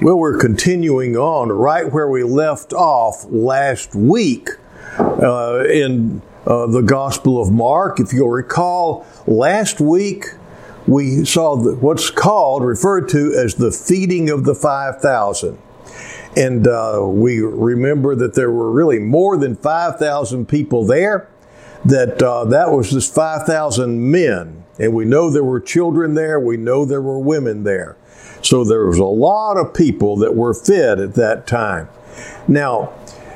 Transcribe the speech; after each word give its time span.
Well, 0.00 0.16
we're 0.16 0.38
continuing 0.38 1.16
on 1.16 1.48
right 1.48 1.92
where 1.92 2.08
we 2.08 2.22
left 2.22 2.72
off 2.72 3.24
last 3.24 3.96
week 3.96 4.50
uh, 4.96 5.64
in 5.64 6.22
uh, 6.46 6.66
the 6.66 6.82
Gospel 6.82 7.42
of 7.42 7.50
Mark. 7.50 7.98
If 7.98 8.12
you'll 8.12 8.30
recall, 8.30 9.04
last 9.26 9.80
week 9.80 10.26
we 10.86 11.24
saw 11.24 11.56
the, 11.56 11.74
what's 11.74 12.12
called, 12.12 12.62
referred 12.62 13.08
to 13.08 13.34
as 13.34 13.56
the 13.56 13.72
feeding 13.72 14.30
of 14.30 14.44
the 14.44 14.54
5,000. 14.54 15.58
And 16.36 16.68
uh, 16.68 17.00
we 17.04 17.40
remember 17.40 18.14
that 18.14 18.34
there 18.34 18.52
were 18.52 18.70
really 18.70 19.00
more 19.00 19.36
than 19.36 19.56
5,000 19.56 20.46
people 20.46 20.86
there, 20.86 21.28
that 21.84 22.22
uh, 22.22 22.44
that 22.44 22.70
was 22.70 22.92
just 22.92 23.12
5,000 23.12 24.12
men. 24.12 24.62
And 24.78 24.94
we 24.94 25.04
know 25.04 25.28
there 25.28 25.42
were 25.42 25.58
children 25.58 26.14
there, 26.14 26.38
we 26.38 26.56
know 26.56 26.84
there 26.84 27.02
were 27.02 27.18
women 27.18 27.64
there. 27.64 27.96
So 28.42 28.64
there 28.64 28.86
was 28.86 28.98
a 28.98 29.04
lot 29.04 29.56
of 29.56 29.74
people 29.74 30.16
that 30.16 30.34
were 30.34 30.54
fed 30.54 31.00
at 31.00 31.14
that 31.14 31.46
time. 31.46 31.88
Now, 32.46 32.92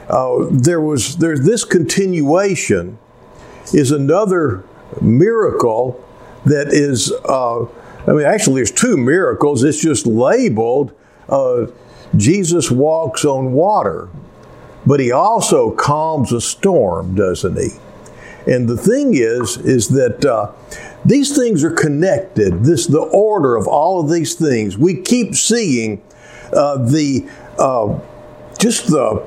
uh, 0.09 0.47
there 0.51 0.81
was 0.81 1.17
there's 1.17 1.43
this 1.43 1.65
continuation 1.65 2.99
is 3.73 3.91
another 3.91 4.65
miracle 5.01 6.03
that 6.45 6.69
is. 6.69 7.13
Uh, 7.25 7.65
I 8.05 8.11
mean, 8.13 8.27
actually, 8.27 8.57
there's 8.57 8.73
two 8.73 8.97
miracles. 8.97 9.63
It's 9.63 9.81
just 9.81 10.07
labeled 10.07 10.93
uh, 11.29 11.67
Jesus 12.17 12.71
walks 12.71 13.25
on 13.25 13.53
water, 13.53 14.09
but 14.85 15.01
he 15.01 15.11
also 15.11 15.71
calms 15.71 16.33
a 16.33 16.41
storm, 16.41 17.15
doesn't 17.15 17.57
he? 17.57 17.71
And 18.47 18.69
the 18.69 18.77
thing 18.77 19.15
is, 19.15 19.57
is 19.59 19.89
that 19.91 20.25
uh, 20.25 20.53
these 21.05 21.37
things 21.37 21.65
are 21.65 21.73
connected. 21.73 22.65
This 22.65 22.87
the 22.87 23.01
order 23.01 23.57
of 23.57 23.67
all 23.67 24.01
of 24.01 24.11
these 24.11 24.35
things. 24.35 24.79
We 24.79 25.01
keep 25.01 25.35
seeing 25.35 26.03
uh, 26.53 26.79
the 26.79 27.29
uh, 27.59 27.99
just 28.59 28.89
the 28.89 29.27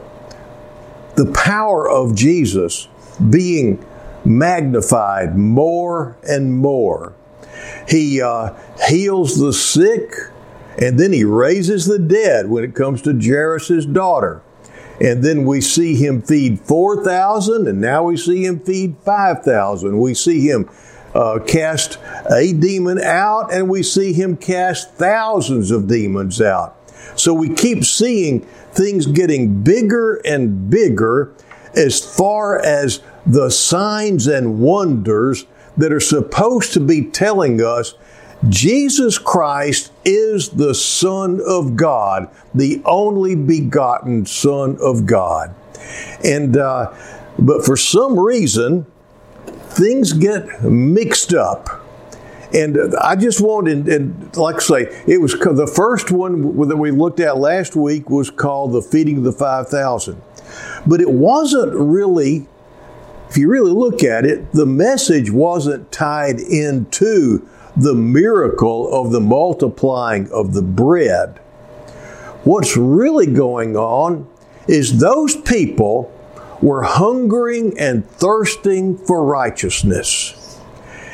the 1.16 1.32
power 1.32 1.90
of 1.90 2.16
Jesus 2.16 2.88
being 3.30 3.86
magnified 4.26 5.38
more 5.38 6.18
and 6.28 6.54
more. 6.54 7.14
He 7.88 8.22
uh, 8.22 8.54
heals 8.88 9.40
the 9.40 9.54
sick, 9.54 10.14
and 10.82 11.00
then 11.00 11.14
he 11.14 11.24
raises 11.24 11.86
the 11.86 12.00
dead 12.00 12.50
when 12.50 12.64
it 12.64 12.76
comes 12.76 13.02
to 13.04 13.14
Jairus' 13.14 13.86
daughter. 13.86 14.42
And 15.00 15.24
then 15.24 15.46
we 15.46 15.60
see 15.60 15.96
him 15.96 16.22
feed 16.22 16.62
4,000, 16.62 17.68
and 17.68 17.82
now 17.82 18.04
we 18.04 18.16
see 18.16 18.46
him 18.46 18.60
feed 18.60 18.96
5,000. 19.04 20.00
We 20.00 20.14
see 20.14 20.48
him 20.48 20.70
uh, 21.16 21.40
cast 21.40 21.98
a 22.30 22.54
demon 22.54 23.02
out, 23.02 23.52
and 23.52 23.70
we 23.70 23.82
see 23.82 24.14
him 24.14 24.36
cast 24.36 24.94
thousands 24.96 25.72
of 25.72 25.88
demons 25.88 26.42
out. 26.42 26.76
So 27.16 27.34
we 27.34 27.54
keep 27.54 27.86
seeing 27.86 28.42
things 28.74 29.06
getting 29.06 29.64
bigger 29.64 30.16
and 30.26 30.70
bigger 30.70 31.34
as 31.74 32.00
far 32.00 32.60
as 32.60 33.02
the 33.26 33.50
signs 33.50 34.28
and 34.28 34.60
wonders 34.60 35.46
that 35.78 35.92
are 35.92 36.02
supposed 36.02 36.74
to 36.74 36.80
be 36.80 37.06
telling 37.06 37.62
us 37.62 37.96
Jesus 38.50 39.18
Christ 39.18 39.92
is 40.04 40.50
the 40.50 40.76
Son 40.76 41.42
of 41.46 41.76
God, 41.76 42.30
the 42.54 42.82
only 42.86 43.36
begotten 43.36 44.26
Son 44.26 44.78
of 44.82 45.06
God. 45.06 45.56
And, 46.24 46.58
uh, 46.58 46.94
but 47.40 47.66
for 47.66 47.78
some 47.78 48.20
reason, 48.20 48.86
things 49.76 50.14
get 50.14 50.64
mixed 50.64 51.34
up. 51.34 51.82
And 52.54 52.96
I 53.02 53.16
just 53.16 53.42
wanted, 53.42 53.90
and 53.90 54.36
like 54.38 54.56
I 54.56 54.60
say, 54.60 55.04
it 55.08 55.20
was 55.20 55.34
the 55.34 55.68
first 55.68 56.12
one 56.12 56.68
that 56.68 56.78
we 56.78 56.92
looked 56.92 57.20
at 57.20 57.38
last 57.38 57.76
week 57.76 58.10
was 58.10 58.30
called 58.30 58.72
the 58.72 58.82
feeding 58.82 59.18
of 59.18 59.24
the 59.24 59.34
5,000. 59.34 60.22
But 60.88 61.02
it 61.02 61.12
wasn't 61.12 61.74
really, 61.74 62.48
if 63.30 63.38
you 63.38 63.50
really 63.50 63.72
look 63.72 64.04
at 64.04 64.26
it, 64.26 64.52
the 64.54 64.66
message 64.66 65.32
wasn't 65.32 65.92
tied 65.92 66.40
into 66.40 67.46
the 67.76 67.94
miracle 67.94 68.94
of 68.94 69.12
the 69.12 69.20
multiplying 69.20 70.32
of 70.32 70.54
the 70.54 70.62
bread. 70.62 71.40
What's 72.46 72.78
really 72.78 73.26
going 73.26 73.76
on 73.76 74.30
is 74.68 75.00
those 75.00 75.36
people 75.36 76.15
were 76.66 76.82
hungering 76.82 77.78
and 77.78 78.04
thirsting 78.10 78.98
for 78.98 79.24
righteousness. 79.24 80.60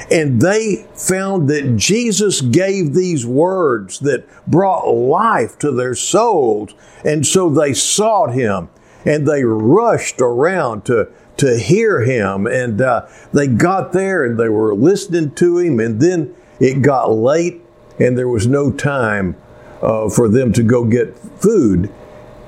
And 0.10 0.42
they 0.42 0.86
found 0.96 1.50
that 1.50 1.76
Jesus 1.76 2.40
gave 2.40 2.94
these 2.94 3.26
words 3.26 4.00
that 4.00 4.26
brought 4.48 4.90
life 4.90 5.60
to 5.60 5.72
their 5.72 5.94
souls. 5.94 6.74
And 7.04 7.28
so 7.28 7.50
they 7.50 7.74
sought 7.74 8.34
him 8.34 8.70
and 9.04 9.28
they 9.28 9.44
rushed 9.44 10.22
around 10.22 10.86
to, 10.86 11.10
to 11.38 11.60
hear 11.60 12.00
him. 12.00 12.48
And 12.48 12.82
uh, 12.82 13.08
they 13.34 13.48
got 13.48 13.92
there 13.92 14.24
and 14.24 14.40
they 14.40 14.50
were 14.50 14.74
listening 14.74 15.36
to 15.36 15.58
him. 15.58 15.82
And 15.82 16.00
then 16.00 16.34
it 16.62 16.82
got 16.82 17.12
late 17.12 17.62
and 18.00 18.18
there 18.18 18.30
was 18.30 18.48
no 18.48 18.72
time 18.72 19.36
uh, 19.82 20.10
for 20.10 20.30
them 20.30 20.54
to 20.54 20.64
go 20.64 20.86
get 20.86 21.20
food. 21.20 21.92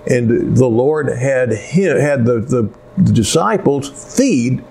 And 0.09 0.55
the 0.55 0.67
Lord 0.67 1.09
had 1.09 1.51
him, 1.51 1.99
had 1.99 2.23
the, 2.25 2.39
the, 2.39 2.73
the 2.97 3.13
disciples 3.13 4.15
feed 4.17 4.63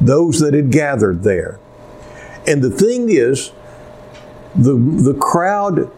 those 0.00 0.40
that 0.40 0.54
had 0.54 0.70
gathered 0.70 1.22
there. 1.22 1.58
And 2.46 2.62
the 2.62 2.70
thing 2.70 3.08
is, 3.08 3.52
the, 4.54 4.74
the 4.74 5.14
crowd, 5.14 5.90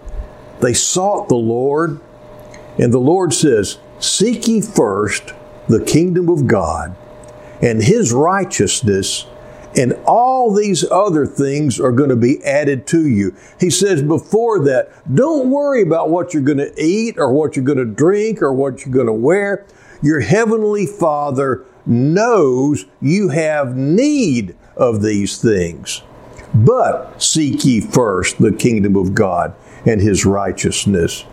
they 0.61 0.75
sought 0.75 1.29
the 1.29 1.37
Lord, 1.37 2.01
and 2.79 2.93
the 2.93 2.99
Lord 2.99 3.33
says, 3.33 3.79
Seek 3.99 4.47
ye 4.47 4.61
first 4.61 5.33
the 5.69 5.83
kingdom 5.83 6.29
of 6.29 6.47
God 6.47 6.95
and 7.63 7.83
his 7.83 8.13
righteousness, 8.13 9.27
and 9.77 9.95
all 10.07 10.53
these 10.53 10.89
other 10.91 11.27
things 11.27 11.81
are 11.81 11.93
going 11.93 12.11
to 12.11 12.17
be 12.17 12.45
added 12.45 12.87
to 12.89 13.09
you. 13.09 13.35
He 13.59 13.71
says 13.71 14.03
before 14.03 14.65
that, 14.67 14.93
don't 15.13 15.51
worry 15.51 15.83
about 15.83 16.11
what 16.11 16.35
you're 16.35 16.43
going 16.43 16.59
to 16.59 16.73
eat 16.81 17.17
or 17.19 17.33
what 17.33 17.57
you're 17.57 17.65
going 17.65 17.79
to 17.79 17.85
drink 17.85 18.43
or 18.43 18.53
what 18.53 18.85
you're 18.85 18.95
going 18.95 19.07
to 19.07 19.13
wear. 19.13 19.65
Your 20.05 20.21
heavenly 20.21 20.85
Father 20.85 21.65
knows 21.87 22.85
you 23.01 23.31
have 23.31 23.75
need 23.75 24.55
of 24.77 25.01
these 25.01 25.39
things. 25.39 26.03
But 26.55 27.23
seek 27.23 27.65
ye 27.65 27.81
first 27.81 28.39
the 28.39 28.53
kingdom 28.53 28.97
of 28.97 29.15
God 29.15 29.55
and 29.87 30.03
his 30.03 30.27
righteousness. 30.27 31.25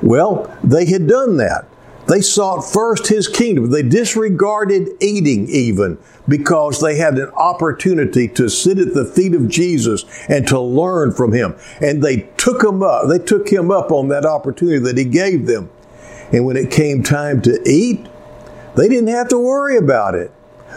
Well, 0.00 0.56
they 0.62 0.86
had 0.86 1.08
done 1.08 1.38
that. 1.38 1.66
They 2.06 2.20
sought 2.20 2.62
first 2.62 3.08
his 3.08 3.26
kingdom. 3.26 3.70
They 3.70 3.82
disregarded 3.82 4.88
eating 5.00 5.48
even 5.48 5.98
because 6.28 6.80
they 6.80 6.98
had 6.98 7.18
an 7.18 7.30
opportunity 7.30 8.28
to 8.28 8.48
sit 8.48 8.78
at 8.78 8.94
the 8.94 9.04
feet 9.04 9.34
of 9.34 9.48
Jesus 9.48 10.04
and 10.28 10.46
to 10.46 10.60
learn 10.60 11.12
from 11.12 11.32
him. 11.32 11.56
And 11.80 12.00
they 12.00 12.28
took 12.36 12.62
him 12.62 12.84
up. 12.84 13.08
They 13.08 13.18
took 13.18 13.48
him 13.48 13.72
up 13.72 13.90
on 13.90 14.06
that 14.08 14.24
opportunity 14.24 14.78
that 14.78 14.98
he 14.98 15.04
gave 15.04 15.46
them. 15.46 15.68
And 16.32 16.44
when 16.44 16.56
it 16.56 16.70
came 16.70 17.02
time 17.02 17.42
to 17.42 17.60
eat, 17.68 18.06
they 18.76 18.88
didn't 18.88 19.08
have 19.08 19.28
to 19.28 19.38
worry 19.38 19.76
about 19.76 20.14
it. 20.14 20.32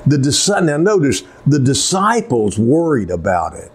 The 0.06 0.62
now 0.64 0.78
notice 0.78 1.24
the 1.46 1.60
disciples 1.60 2.58
worried 2.58 3.10
about 3.10 3.54
it 3.54 3.72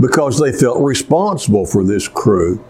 because 0.00 0.38
they 0.38 0.52
felt 0.52 0.80
responsible 0.80 1.66
for 1.66 1.84
this 1.84 2.06
crew, 2.08 2.62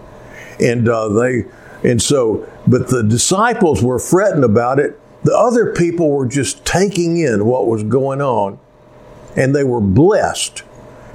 and 0.61 0.89
uh, 0.89 1.09
they 1.09 1.45
and 1.83 2.01
so. 2.01 2.49
But 2.67 2.89
the 2.89 3.03
disciples 3.03 3.83
were 3.83 3.99
fretting 3.99 4.45
about 4.45 4.79
it. 4.79 4.99
The 5.25 5.37
other 5.37 5.73
people 5.73 6.11
were 6.11 6.27
just 6.27 6.65
taking 6.65 7.17
in 7.17 7.45
what 7.45 7.67
was 7.67 7.83
going 7.83 8.21
on, 8.21 8.59
and 9.37 9.55
they 9.55 9.65
were 9.65 9.81
blessed 9.81 10.63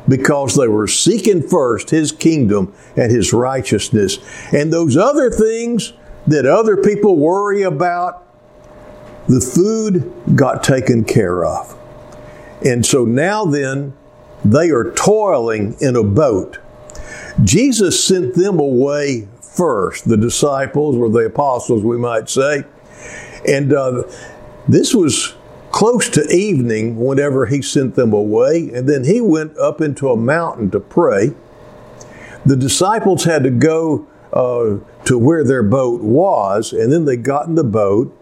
because 0.07 0.56
they 0.56 0.67
were 0.67 0.88
seeking 0.88 1.41
first 1.41 1.90
His 1.90 2.12
kingdom 2.12 2.73
and 2.96 3.12
His 3.12 3.34
righteousness, 3.34 4.19
and 4.53 4.72
those 4.72 4.96
other 4.97 5.31
things 5.31 5.94
that 6.27 6.45
other 6.45 6.78
people 6.78 7.17
worry 7.17 7.63
about 7.63 8.23
the 9.28 9.41
food 9.41 10.13
got 10.35 10.63
taken 10.63 11.03
care 11.03 11.46
of. 11.46 11.75
And 12.66 12.85
so 12.85 13.05
now 13.05 13.46
then, 13.46 13.93
they 14.43 14.69
are 14.69 14.91
toiling 14.91 15.75
in 15.79 15.96
a 15.96 16.03
boat. 16.03 16.59
Jesus 17.43 18.03
sent 18.03 18.35
them 18.35 18.59
away 18.59 19.28
first, 19.41 20.07
the 20.07 20.17
disciples 20.17 20.96
or 20.96 21.09
the 21.09 21.25
apostles, 21.25 21.84
we 21.84 21.97
might 21.97 22.29
say. 22.29 22.63
And 23.47 23.73
uh, 23.73 24.03
this 24.67 24.93
was 24.93 25.35
close 25.72 26.09
to 26.09 26.28
evening 26.29 26.97
whenever 26.97 27.46
he 27.46 27.61
sent 27.61 27.96
them 27.96 28.13
away. 28.13 28.69
And 28.73 28.87
then 28.87 29.03
he 29.03 29.22
went 29.22 29.57
up 29.57 29.81
into 29.81 30.09
a 30.09 30.17
mountain 30.17 30.72
to 30.72 30.79
pray. 30.79 31.31
The 32.46 32.55
disciples 32.55 33.25
had 33.25 33.43
to 33.43 33.49
go 33.49 34.07
uh, 34.34 34.78
to 35.06 35.18
where 35.18 35.44
their 35.44 35.64
boat 35.64 36.02
was, 36.02 36.74
and 36.74 36.91
then 36.91 37.06
they 37.06 37.18
got 37.18 37.47
in 37.47 37.56
the 37.56 37.64
boat 37.64 38.14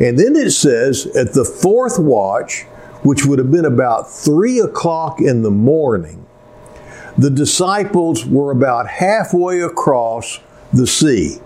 and 0.00 0.18
then 0.18 0.34
it 0.34 0.50
says 0.52 1.06
at 1.14 1.34
the 1.34 1.44
fourth 1.44 1.98
watch, 1.98 2.62
which 3.02 3.26
would 3.26 3.38
have 3.38 3.50
been 3.50 3.66
about 3.66 4.10
three 4.10 4.58
o'clock 4.58 5.20
in 5.20 5.42
the 5.42 5.50
morning, 5.50 6.26
the 7.18 7.30
disciples 7.30 8.24
were 8.24 8.50
about 8.50 8.88
halfway 8.88 9.60
across 9.60 10.40
the 10.72 10.86
sea. 10.86 11.38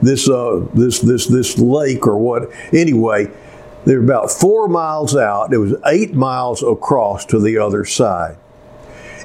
this 0.00 0.28
uh, 0.28 0.64
this 0.72 1.00
this 1.00 1.26
this 1.26 1.58
lake 1.58 2.06
or 2.06 2.16
what. 2.16 2.48
Anyway, 2.72 3.28
they're 3.84 4.02
about 4.02 4.30
four 4.30 4.68
miles 4.68 5.16
out. 5.16 5.52
It 5.52 5.58
was 5.58 5.74
eight 5.86 6.14
miles 6.14 6.62
across 6.62 7.26
to 7.26 7.40
the 7.40 7.58
other 7.58 7.84
side, 7.84 8.36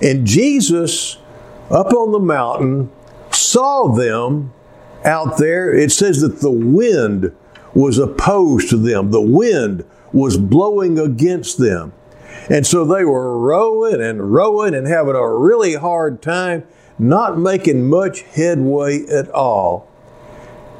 and 0.01 0.25
Jesus 0.25 1.17
up 1.69 1.93
on 1.93 2.11
the 2.11 2.19
mountain 2.19 2.89
saw 3.35 3.93
them 3.93 4.53
out 5.03 5.37
there. 5.37 5.73
It 5.73 5.91
says 5.91 6.21
that 6.21 6.39
the 6.41 6.51
wind 6.51 7.35
was 7.73 7.97
opposed 7.97 8.69
to 8.69 8.77
them. 8.77 9.11
The 9.11 9.21
wind 9.21 9.85
was 10.13 10.37
blowing 10.37 10.97
against 10.97 11.57
them. 11.57 11.93
And 12.49 12.65
so 12.65 12.85
they 12.85 13.03
were 13.03 13.37
rowing 13.37 14.01
and 14.01 14.33
rowing 14.33 14.73
and 14.73 14.87
having 14.87 15.15
a 15.15 15.27
really 15.27 15.75
hard 15.75 16.21
time, 16.21 16.63
not 16.97 17.37
making 17.37 17.89
much 17.89 18.21
headway 18.21 19.05
at 19.07 19.29
all. 19.31 19.89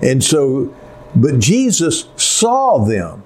And 0.01 0.24
so, 0.24 0.75
but 1.16 1.40
Jesus 1.40 2.08
saw 2.16 2.86
them. 2.86 3.24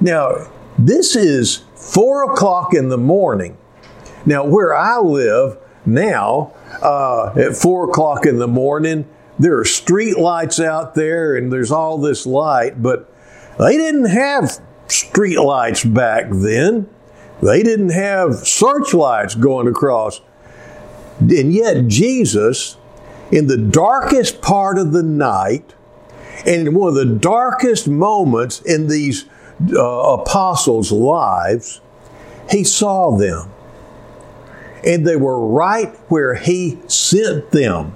Now, 0.00 0.48
this 0.78 1.16
is 1.16 1.64
four 1.74 2.32
o'clock 2.32 2.74
in 2.74 2.88
the 2.88 2.98
morning. 2.98 3.56
Now, 4.26 4.44
where 4.44 4.74
I 4.74 4.98
live 4.98 5.58
now, 5.84 6.52
uh, 6.82 7.32
at 7.36 7.56
four 7.56 7.88
o'clock 7.88 8.26
in 8.26 8.38
the 8.38 8.48
morning, 8.48 9.08
there 9.38 9.58
are 9.58 9.64
street 9.64 10.18
lights 10.18 10.60
out 10.60 10.94
there 10.94 11.36
and 11.36 11.52
there's 11.52 11.72
all 11.72 11.98
this 11.98 12.26
light, 12.26 12.82
but 12.82 13.12
they 13.58 13.76
didn't 13.76 14.06
have 14.06 14.60
street 14.88 15.38
lights 15.38 15.84
back 15.84 16.26
then. 16.30 16.88
They 17.42 17.62
didn't 17.62 17.90
have 17.90 18.34
searchlights 18.34 19.34
going 19.34 19.66
across. 19.66 20.20
And 21.20 21.52
yet, 21.52 21.86
Jesus, 21.86 22.76
in 23.30 23.46
the 23.46 23.56
darkest 23.56 24.40
part 24.40 24.78
of 24.78 24.92
the 24.92 25.02
night, 25.02 25.74
and 26.46 26.68
in 26.68 26.74
one 26.74 26.88
of 26.88 26.94
the 26.94 27.06
darkest 27.06 27.88
moments 27.88 28.60
in 28.60 28.88
these 28.88 29.24
uh, 29.72 29.80
apostles' 29.80 30.92
lives, 30.92 31.80
he 32.50 32.64
saw 32.64 33.16
them. 33.16 33.50
And 34.86 35.06
they 35.06 35.16
were 35.16 35.46
right 35.46 35.94
where 36.08 36.34
he 36.34 36.78
sent 36.88 37.50
them. 37.50 37.94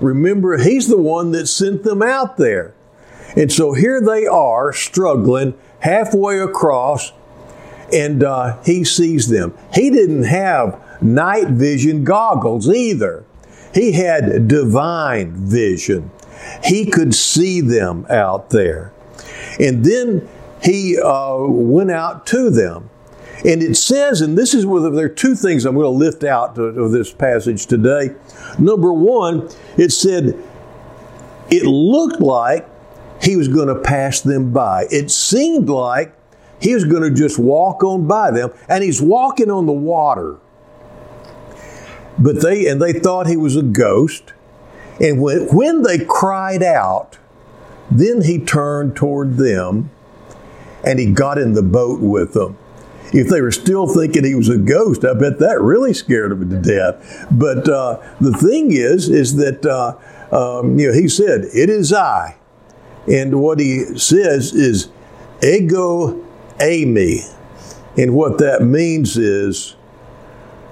Remember, 0.00 0.56
he's 0.58 0.88
the 0.88 1.00
one 1.00 1.32
that 1.32 1.46
sent 1.46 1.82
them 1.82 2.02
out 2.02 2.36
there. 2.36 2.74
And 3.36 3.52
so 3.52 3.74
here 3.74 4.00
they 4.00 4.26
are 4.26 4.72
struggling 4.72 5.54
halfway 5.80 6.38
across, 6.40 7.12
and 7.92 8.22
uh, 8.22 8.60
he 8.62 8.84
sees 8.84 9.28
them. 9.28 9.56
He 9.74 9.90
didn't 9.90 10.24
have 10.24 10.80
night 11.02 11.48
vision 11.48 12.04
goggles 12.04 12.68
either, 12.68 13.24
he 13.72 13.92
had 13.92 14.48
divine 14.48 15.32
vision. 15.32 16.10
He 16.64 16.86
could 16.86 17.14
see 17.14 17.60
them 17.60 18.06
out 18.10 18.50
there. 18.50 18.92
And 19.60 19.84
then 19.84 20.28
he 20.62 20.98
uh, 20.98 21.38
went 21.46 21.90
out 21.90 22.26
to 22.28 22.50
them. 22.50 22.90
And 23.44 23.62
it 23.62 23.76
says, 23.76 24.20
and 24.20 24.36
this 24.36 24.52
is 24.52 24.66
where 24.66 24.90
there 24.90 25.06
are 25.06 25.08
two 25.08 25.34
things 25.34 25.64
I'm 25.64 25.74
going 25.74 25.84
to 25.84 25.88
lift 25.88 26.24
out 26.24 26.58
of 26.58 26.90
this 26.92 27.12
passage 27.12 27.66
today. 27.66 28.14
Number 28.58 28.92
one, 28.92 29.48
it 29.78 29.92
said, 29.92 30.36
it 31.50 31.64
looked 31.64 32.20
like 32.20 32.68
he 33.22 33.36
was 33.36 33.48
going 33.48 33.68
to 33.68 33.76
pass 33.76 34.20
them 34.20 34.52
by. 34.52 34.86
It 34.90 35.10
seemed 35.10 35.68
like 35.68 36.14
he 36.60 36.74
was 36.74 36.84
going 36.84 37.02
to 37.02 37.10
just 37.10 37.38
walk 37.38 37.82
on 37.82 38.06
by 38.06 38.30
them, 38.30 38.52
and 38.68 38.84
he's 38.84 39.00
walking 39.00 39.50
on 39.50 39.66
the 39.66 39.72
water. 39.72 40.36
But 42.18 42.42
they 42.42 42.66
and 42.66 42.80
they 42.82 42.92
thought 42.92 43.26
he 43.26 43.36
was 43.36 43.56
a 43.56 43.62
ghost. 43.62 44.34
And 45.00 45.22
when, 45.22 45.46
when 45.54 45.82
they 45.82 46.04
cried 46.04 46.62
out, 46.62 47.18
then 47.90 48.22
he 48.22 48.38
turned 48.38 48.94
toward 48.94 49.38
them 49.38 49.90
and 50.84 50.98
he 50.98 51.06
got 51.06 51.38
in 51.38 51.54
the 51.54 51.62
boat 51.62 52.00
with 52.00 52.34
them. 52.34 52.58
If 53.12 53.28
they 53.28 53.40
were 53.40 53.50
still 53.50 53.88
thinking 53.88 54.24
he 54.24 54.34
was 54.34 54.48
a 54.48 54.58
ghost, 54.58 55.04
I 55.04 55.14
bet 55.14 55.38
that 55.40 55.60
really 55.60 55.92
scared 55.92 56.30
them 56.30 56.48
to 56.48 56.56
death. 56.56 57.26
But 57.30 57.68
uh, 57.68 58.00
the 58.20 58.32
thing 58.32 58.72
is, 58.72 59.08
is 59.08 59.36
that 59.36 59.66
uh, 59.66 59.96
um, 60.34 60.78
you 60.78 60.88
know 60.88 60.94
he 60.94 61.08
said, 61.08 61.46
"It 61.52 61.68
is 61.68 61.92
I," 61.92 62.36
and 63.08 63.40
what 63.40 63.58
he 63.58 63.98
says 63.98 64.52
is, 64.54 64.90
"Ego 65.42 66.24
eimi," 66.58 67.24
and 67.98 68.14
what 68.14 68.38
that 68.38 68.62
means 68.62 69.16
is, 69.16 69.74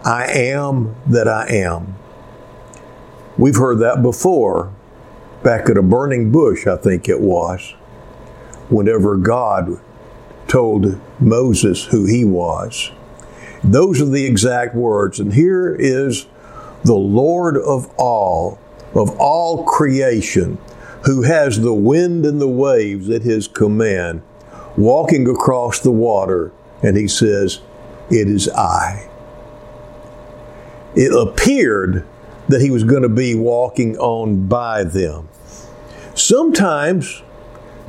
"I 0.04 0.26
am 0.26 0.94
that 1.08 1.26
I 1.26 1.48
am." 1.48 1.96
We've 3.36 3.56
heard 3.56 3.78
that 3.80 4.02
before 4.02 4.72
back 5.42 5.68
at 5.68 5.76
a 5.76 5.82
burning 5.82 6.30
bush, 6.30 6.66
I 6.66 6.76
think 6.76 7.08
it 7.08 7.20
was, 7.20 7.74
whenever 8.68 9.16
God 9.16 9.80
told 10.48 11.00
Moses 11.20 11.84
who 11.86 12.06
he 12.06 12.24
was. 12.24 12.90
Those 13.62 14.00
are 14.00 14.06
the 14.06 14.24
exact 14.24 14.74
words. 14.74 15.20
And 15.20 15.34
here 15.34 15.74
is 15.74 16.26
the 16.84 16.94
Lord 16.94 17.56
of 17.56 17.92
all, 17.96 18.58
of 18.94 19.10
all 19.18 19.64
creation, 19.64 20.58
who 21.04 21.22
has 21.22 21.60
the 21.60 21.74
wind 21.74 22.24
and 22.26 22.40
the 22.40 22.48
waves 22.48 23.08
at 23.10 23.22
his 23.22 23.46
command, 23.46 24.22
walking 24.76 25.28
across 25.28 25.80
the 25.80 25.92
water, 25.92 26.52
and 26.82 26.96
he 26.96 27.08
says, 27.08 27.60
It 28.10 28.28
is 28.28 28.48
I. 28.48 29.08
It 30.94 31.12
appeared 31.14 32.04
that 32.48 32.60
he 32.60 32.70
was 32.70 32.84
going 32.84 33.02
to 33.02 33.08
be 33.08 33.34
walking 33.34 33.96
on 33.98 34.48
by 34.48 34.84
them. 34.84 35.28
Sometimes 36.14 37.22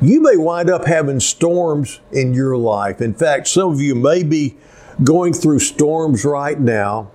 you 0.00 0.20
may 0.20 0.36
wind 0.36 0.70
up 0.70 0.86
having 0.86 1.20
storms 1.20 2.00
in 2.12 2.32
your 2.34 2.56
life. 2.56 3.00
In 3.00 3.14
fact, 3.14 3.48
some 3.48 3.72
of 3.72 3.80
you 3.80 3.94
may 3.94 4.22
be 4.22 4.56
going 5.02 5.32
through 5.32 5.58
storms 5.60 6.24
right 6.24 6.58
now, 6.58 7.10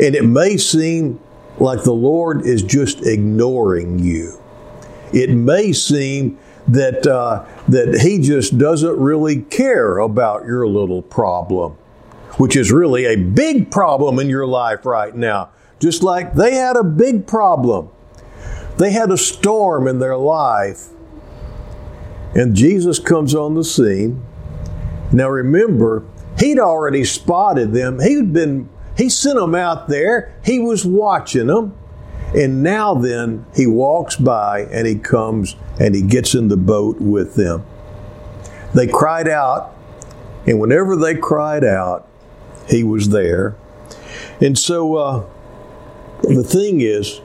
and 0.00 0.14
it 0.14 0.24
may 0.24 0.56
seem 0.56 1.20
like 1.58 1.84
the 1.84 1.92
Lord 1.92 2.46
is 2.46 2.62
just 2.62 3.04
ignoring 3.04 3.98
you. 3.98 4.40
It 5.12 5.30
may 5.30 5.72
seem 5.72 6.38
that 6.68 7.06
uh, 7.06 7.46
that 7.68 8.00
He 8.00 8.20
just 8.20 8.58
doesn't 8.58 8.98
really 8.98 9.42
care 9.42 9.98
about 9.98 10.44
your 10.44 10.68
little 10.68 11.02
problem, 11.02 11.72
which 12.36 12.56
is 12.56 12.70
really 12.70 13.06
a 13.06 13.16
big 13.16 13.70
problem 13.70 14.18
in 14.18 14.28
your 14.28 14.46
life 14.46 14.84
right 14.84 15.14
now 15.14 15.50
just 15.78 16.02
like 16.02 16.34
they 16.34 16.54
had 16.54 16.76
a 16.76 16.84
big 16.84 17.26
problem. 17.26 17.90
They 18.78 18.92
had 18.92 19.10
a 19.10 19.18
storm 19.18 19.88
in 19.88 19.98
their 19.98 20.16
life. 20.16 20.88
And 22.34 22.54
Jesus 22.54 22.98
comes 22.98 23.34
on 23.34 23.54
the 23.54 23.64
scene. 23.64 24.22
Now 25.12 25.28
remember, 25.28 26.04
he'd 26.38 26.58
already 26.58 27.04
spotted 27.04 27.72
them. 27.72 28.00
He'd 28.00 28.32
been 28.32 28.68
he 28.96 29.08
sent 29.08 29.38
them 29.38 29.54
out 29.54 29.88
there. 29.88 30.34
He 30.44 30.58
was 30.58 30.84
watching 30.84 31.46
them. 31.46 31.74
And 32.34 32.62
now 32.62 32.94
then 32.94 33.46
he 33.54 33.66
walks 33.66 34.16
by 34.16 34.62
and 34.62 34.86
he 34.86 34.96
comes 34.96 35.56
and 35.80 35.94
he 35.94 36.02
gets 36.02 36.34
in 36.34 36.48
the 36.48 36.56
boat 36.56 37.00
with 37.00 37.36
them. 37.36 37.64
They 38.74 38.86
cried 38.86 39.28
out, 39.28 39.74
and 40.46 40.60
whenever 40.60 40.94
they 40.94 41.14
cried 41.14 41.64
out, 41.64 42.06
he 42.68 42.84
was 42.84 43.08
there. 43.08 43.56
And 44.40 44.58
so 44.58 44.96
uh, 44.96 45.26
the 46.22 46.44
thing 46.44 46.80
is, 46.82 47.20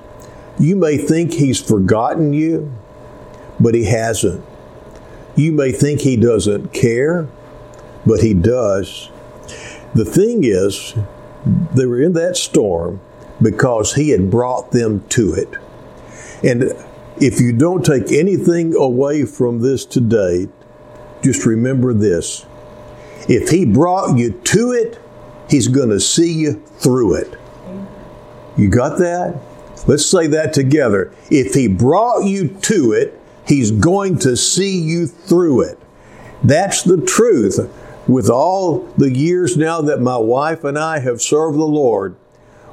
you 0.58 0.76
may 0.76 0.98
think 0.98 1.34
he's 1.34 1.60
forgotten 1.60 2.32
you, 2.32 2.74
but 3.60 3.76
he 3.76 3.86
hasn't. 3.86 4.46
You 5.36 5.52
may 5.52 5.72
think 5.72 6.02
he 6.02 6.16
doesn't 6.16 6.74
care, 6.74 7.28
but 8.06 8.22
he 8.22 8.34
does. 8.34 9.10
The 9.96 10.06
thing 10.06 10.44
is, 10.44 10.96
they 11.76 11.86
were 11.86 12.02
in 12.02 12.14
that 12.14 12.38
storm 12.38 13.02
because 13.42 13.96
he 13.96 14.10
had 14.10 14.30
brought 14.30 14.72
them 14.72 15.06
to 15.10 15.34
it. 15.34 15.50
And 16.44 16.72
if 17.22 17.40
you 17.40 17.54
don't 17.54 17.86
take 17.86 18.12
anything 18.12 18.76
away 18.76 19.26
from 19.26 19.60
this 19.60 19.86
today, 19.86 20.50
just 21.24 21.46
remember 21.46 21.94
this. 21.94 22.46
If 23.28 23.50
he 23.50 23.66
brought 23.66 24.18
you 24.18 24.32
to 24.32 24.72
it, 24.72 25.00
he's 25.50 25.68
going 25.68 25.90
to 25.90 26.00
see 26.00 26.32
you 26.32 26.62
through 26.78 27.16
it. 27.16 27.40
You 28.58 28.70
got 28.70 29.00
that? 29.00 29.40
Let's 29.88 30.06
say 30.06 30.28
that 30.28 30.54
together. 30.54 31.12
If 31.30 31.54
He 31.54 31.68
brought 31.68 32.26
you 32.26 32.50
to 32.50 32.94
it, 32.94 33.20
He's 33.48 33.72
going 33.72 34.20
to 34.20 34.38
see 34.38 34.80
you 34.80 35.08
through 35.08 35.62
it. 35.62 35.80
That's 36.44 36.84
the 36.84 37.02
truth. 37.02 37.60
With 38.08 38.30
all 38.30 38.80
the 38.98 39.12
years 39.12 39.56
now 39.56 39.82
that 39.82 40.02
my 40.02 40.18
wife 40.18 40.64
and 40.64 40.78
I 40.78 41.00
have 41.00 41.22
served 41.22 41.58
the 41.58 41.66
Lord, 41.66 42.16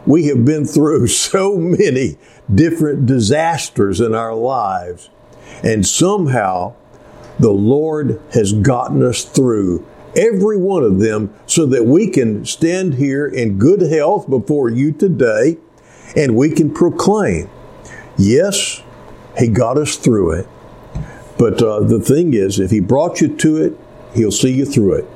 we 0.06 0.26
have 0.26 0.44
been 0.44 0.64
through 0.64 1.06
so 1.08 1.56
many 1.56 2.18
different 2.52 3.06
disasters 3.06 4.00
in 4.00 4.14
our 4.14 4.34
lives. 4.34 5.10
And 5.62 5.86
somehow 5.86 6.74
the 7.38 7.50
Lord 7.50 8.20
has 8.32 8.52
gotten 8.52 9.02
us 9.02 9.24
through 9.24 9.86
every 10.16 10.56
one 10.56 10.82
of 10.82 10.98
them 10.98 11.32
so 11.46 11.66
that 11.66 11.84
we 11.84 12.08
can 12.08 12.44
stand 12.44 12.94
here 12.94 13.26
in 13.26 13.58
good 13.58 13.82
health 13.82 14.28
before 14.28 14.68
you 14.68 14.92
today 14.92 15.58
and 16.16 16.36
we 16.36 16.50
can 16.50 16.72
proclaim, 16.72 17.48
yes, 18.18 18.82
He 19.38 19.48
got 19.48 19.78
us 19.78 19.96
through 19.96 20.32
it. 20.32 20.48
But 21.40 21.62
uh, 21.62 21.80
the 21.80 22.00
thing 22.00 22.34
is, 22.34 22.60
if 22.60 22.70
He 22.70 22.80
brought 22.80 23.22
you 23.22 23.34
to 23.38 23.56
it, 23.56 23.72
He'll 24.14 24.30
see 24.30 24.52
you 24.52 24.66
through 24.66 24.96
it. 24.96 25.06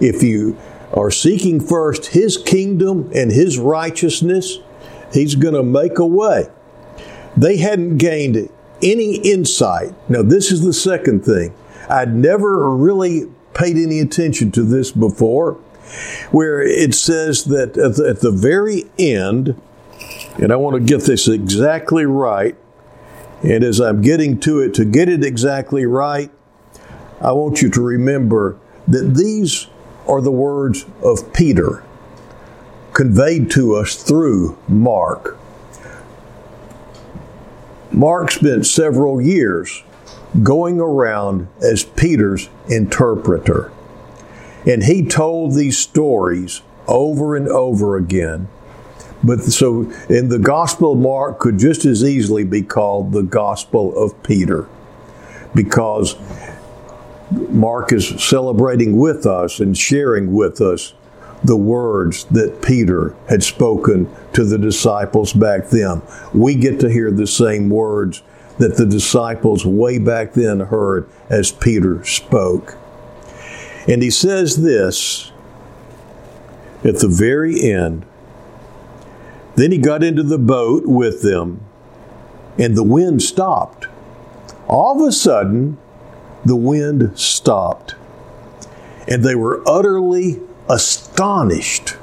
If 0.00 0.22
you 0.22 0.56
are 0.92 1.10
seeking 1.10 1.58
first 1.58 2.06
His 2.06 2.36
kingdom 2.36 3.10
and 3.12 3.32
His 3.32 3.58
righteousness, 3.58 4.58
He's 5.12 5.34
going 5.34 5.54
to 5.54 5.64
make 5.64 5.98
a 5.98 6.06
way. 6.06 6.46
They 7.36 7.56
hadn't 7.56 7.98
gained 7.98 8.48
any 8.80 9.16
insight. 9.16 9.92
Now, 10.08 10.22
this 10.22 10.52
is 10.52 10.62
the 10.62 10.72
second 10.72 11.24
thing. 11.24 11.52
I'd 11.90 12.14
never 12.14 12.70
really 12.70 13.26
paid 13.52 13.76
any 13.76 13.98
attention 13.98 14.52
to 14.52 14.62
this 14.62 14.92
before, 14.92 15.54
where 16.30 16.62
it 16.62 16.94
says 16.94 17.46
that 17.46 17.76
at 17.76 17.96
the, 17.96 18.08
at 18.08 18.20
the 18.20 18.30
very 18.30 18.84
end, 19.00 19.60
and 20.40 20.52
I 20.52 20.56
want 20.56 20.76
to 20.76 20.80
get 20.80 21.06
this 21.06 21.26
exactly 21.26 22.06
right, 22.06 22.56
and 23.42 23.64
as 23.64 23.80
I'm 23.80 24.00
getting 24.00 24.38
to 24.40 24.60
it, 24.60 24.74
to 24.74 24.84
get 24.84 25.08
it 25.08 25.24
exactly 25.24 25.84
right, 25.86 26.30
I 27.20 27.32
want 27.32 27.62
you 27.62 27.70
to 27.70 27.80
remember 27.80 28.58
that 28.88 29.14
these 29.14 29.66
are 30.06 30.20
the 30.20 30.32
words 30.32 30.84
of 31.02 31.32
Peter 31.32 31.84
conveyed 32.92 33.50
to 33.52 33.74
us 33.74 33.94
through 33.96 34.58
Mark. 34.68 35.38
Mark 37.90 38.30
spent 38.30 38.66
several 38.66 39.20
years 39.20 39.82
going 40.42 40.80
around 40.80 41.48
as 41.60 41.84
Peter's 41.84 42.48
interpreter. 42.68 43.70
And 44.66 44.84
he 44.84 45.06
told 45.06 45.54
these 45.54 45.78
stories 45.78 46.62
over 46.86 47.36
and 47.36 47.48
over 47.48 47.96
again. 47.96 48.48
But 49.24 49.40
so, 49.42 49.82
in 50.08 50.28
the 50.28 50.38
Gospel 50.38 50.92
of 50.92 50.98
Mark 50.98 51.38
could 51.38 51.58
just 51.58 51.84
as 51.84 52.02
easily 52.02 52.44
be 52.44 52.62
called 52.62 53.12
the 53.12 53.22
Gospel 53.22 53.96
of 53.96 54.20
Peter 54.22 54.66
because 55.54 56.16
Mark 57.30 57.92
is 57.92 58.08
celebrating 58.22 58.96
with 58.96 59.26
us 59.26 59.60
and 59.60 59.76
sharing 59.76 60.32
with 60.34 60.60
us 60.60 60.94
the 61.44 61.56
words 61.56 62.24
that 62.24 62.62
Peter 62.62 63.14
had 63.28 63.42
spoken 63.42 64.08
to 64.32 64.44
the 64.44 64.58
disciples 64.58 65.32
back 65.32 65.68
then. 65.68 66.02
We 66.32 66.54
get 66.54 66.80
to 66.80 66.90
hear 66.90 67.10
the 67.10 67.26
same 67.26 67.68
words 67.68 68.22
that 68.58 68.76
the 68.76 68.86
disciples 68.86 69.64
way 69.66 69.98
back 69.98 70.34
then 70.34 70.60
heard 70.60 71.08
as 71.28 71.50
Peter 71.50 72.04
spoke. 72.04 72.76
And 73.88 74.02
he 74.02 74.10
says 74.10 74.62
this 74.62 75.32
at 76.84 76.98
the 77.00 77.08
very 77.08 77.70
end. 77.70 78.06
Then 79.62 79.70
he 79.70 79.78
got 79.78 80.02
into 80.02 80.24
the 80.24 80.40
boat 80.40 80.86
with 80.86 81.22
them, 81.22 81.60
and 82.58 82.76
the 82.76 82.82
wind 82.82 83.22
stopped. 83.22 83.86
All 84.66 85.00
of 85.00 85.08
a 85.08 85.12
sudden, 85.12 85.78
the 86.44 86.56
wind 86.56 87.16
stopped, 87.16 87.94
and 89.06 89.22
they 89.22 89.36
were 89.36 89.62
utterly 89.64 90.40
astonished. 90.68 91.96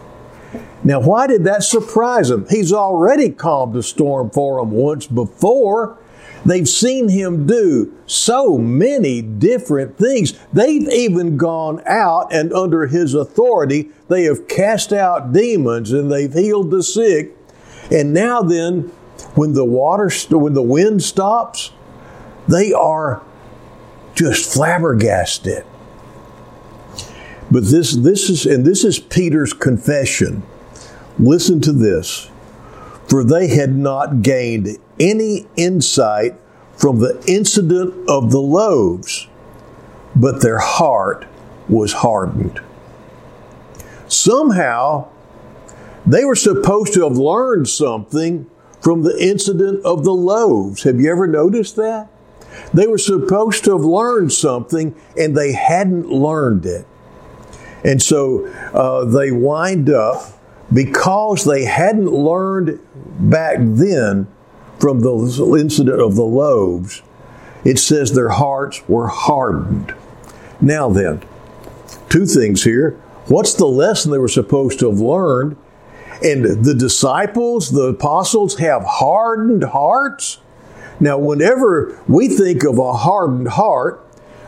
Now, 0.86 1.02
why 1.02 1.28
did 1.28 1.44
that 1.44 1.64
surprise 1.64 2.30
them? 2.30 2.48
He's 2.50 2.72
already 2.72 3.30
calmed 3.30 3.76
a 3.76 3.84
storm 3.84 4.30
for 4.30 4.62
them 4.62 4.72
once 4.72 5.06
before. 5.06 5.98
They've 6.46 6.70
seen 6.70 7.10
him 7.10 7.46
do 7.46 7.94
so 8.06 8.58
many 8.58 9.22
different 9.22 9.98
things. 9.98 10.40
They've 10.54 10.88
even 10.88 11.36
gone 11.36 11.82
out 11.86 12.32
and 12.32 12.54
under 12.54 12.88
his 12.88 13.14
authority, 13.14 13.90
they 14.08 14.24
have 14.24 14.48
cast 14.48 14.94
out 14.94 15.34
demons 15.34 15.92
and 15.92 16.10
they've 16.10 16.34
healed 16.34 16.72
the 16.72 16.84
sick. 16.84 17.36
And 17.92 18.14
now 18.14 18.42
then, 18.42 18.92
when 19.36 19.54
the 19.54 19.66
water, 19.66 20.10
when 20.30 20.54
the 20.54 20.62
wind 20.62 21.04
stops, 21.04 21.72
they 22.48 22.72
are 22.72 23.22
just 24.16 24.54
flabbergasted. 24.54 25.66
But 27.52 27.66
this, 27.66 27.96
this 27.96 28.30
is, 28.30 28.46
and 28.46 28.66
this 28.66 28.84
is 28.84 29.00
Peter's 29.00 29.54
confession. 29.54 30.44
Listen 31.18 31.62
to 31.62 31.72
this. 31.72 32.30
For 33.08 33.24
they 33.24 33.48
had 33.48 33.76
not 33.76 34.22
gained 34.22 34.78
any 35.00 35.48
insight 35.56 36.36
from 36.78 37.00
the 37.00 37.22
incident 37.28 38.08
of 38.08 38.32
the 38.32 38.40
loaves, 38.42 39.28
but 40.16 40.42
their 40.42 40.60
heart 40.60 41.26
was 41.68 41.94
hardened. 41.94 42.62
Somehow, 44.08 45.08
they 46.12 46.26
were 46.26 46.36
supposed 46.36 46.94
to 46.94 47.04
have 47.04 47.18
learned 47.18 47.68
something 47.68 48.50
from 48.82 49.04
the 49.04 49.18
incident 49.20 49.84
of 49.86 50.04
the 50.04 50.14
loaves. 50.14 50.84
Have 50.84 51.00
you 51.00 51.12
ever 51.12 51.28
noticed 51.28 51.76
that? 51.76 52.10
They 52.74 52.88
were 52.88 52.98
supposed 52.98 53.64
to 53.66 53.78
have 53.78 53.86
learned 53.86 54.34
something 54.34 54.96
and 55.18 55.36
they 55.36 55.54
hadn't 55.54 56.10
learned 56.10 56.66
it. 56.66 56.86
And 57.84 58.02
so 58.02 58.48
uh, 58.74 59.06
they 59.06 59.32
wind 59.32 59.90
up 59.90 60.34
because 60.74 61.46
they 61.46 61.66
hadn't 61.66 62.12
learned 62.12 62.80
back 63.20 63.58
then 63.60 64.28
from 64.80 65.02
the 65.02 65.58
incident 65.60 66.02
of 66.02 66.16
the 66.16 66.24
loaves, 66.24 67.02
it 67.66 67.78
says 67.78 68.14
their 68.14 68.30
hearts 68.30 68.88
were 68.88 69.08
hardened. 69.08 69.94
Now 70.62 70.90
then, 70.90 71.22
two 72.10 72.26
things 72.26 72.64
here. 72.64 72.92
What's 73.28 73.54
the 73.54 73.66
lesson 73.66 74.12
they 74.12 74.18
were 74.18 74.28
supposed 74.28 74.80
to 74.80 74.90
have 74.90 75.00
learned? 75.00 75.58
And 76.22 76.66
the 76.66 76.74
disciples, 76.74 77.72
the 77.72 77.84
apostles, 77.84 78.58
have 78.58 78.84
hardened 78.84 79.64
hearts. 79.64 80.40
Now, 81.00 81.18
whenever 81.18 81.98
we 82.08 82.28
think 82.28 82.64
of 82.64 82.78
a 82.78 82.94
hardened 82.94 83.48
heart, 83.48 84.06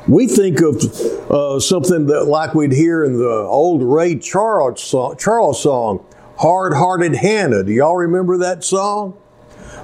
we 0.07 0.27
think 0.27 0.59
of 0.61 0.83
uh, 1.31 1.59
something 1.59 2.07
that 2.07 2.25
like 2.25 2.53
we'd 2.53 2.73
hear 2.73 3.05
in 3.05 3.17
the 3.17 3.29
old 3.29 3.83
Ray 3.83 4.17
Charles 4.17 4.83
song, 4.83 5.15
Charles 5.17 5.61
song, 5.61 6.05
Hard 6.37 6.73
Hearted 6.73 7.15
Hannah. 7.15 7.63
Do 7.63 7.71
y'all 7.71 7.95
remember 7.95 8.37
that 8.37 8.63
song? 8.63 9.17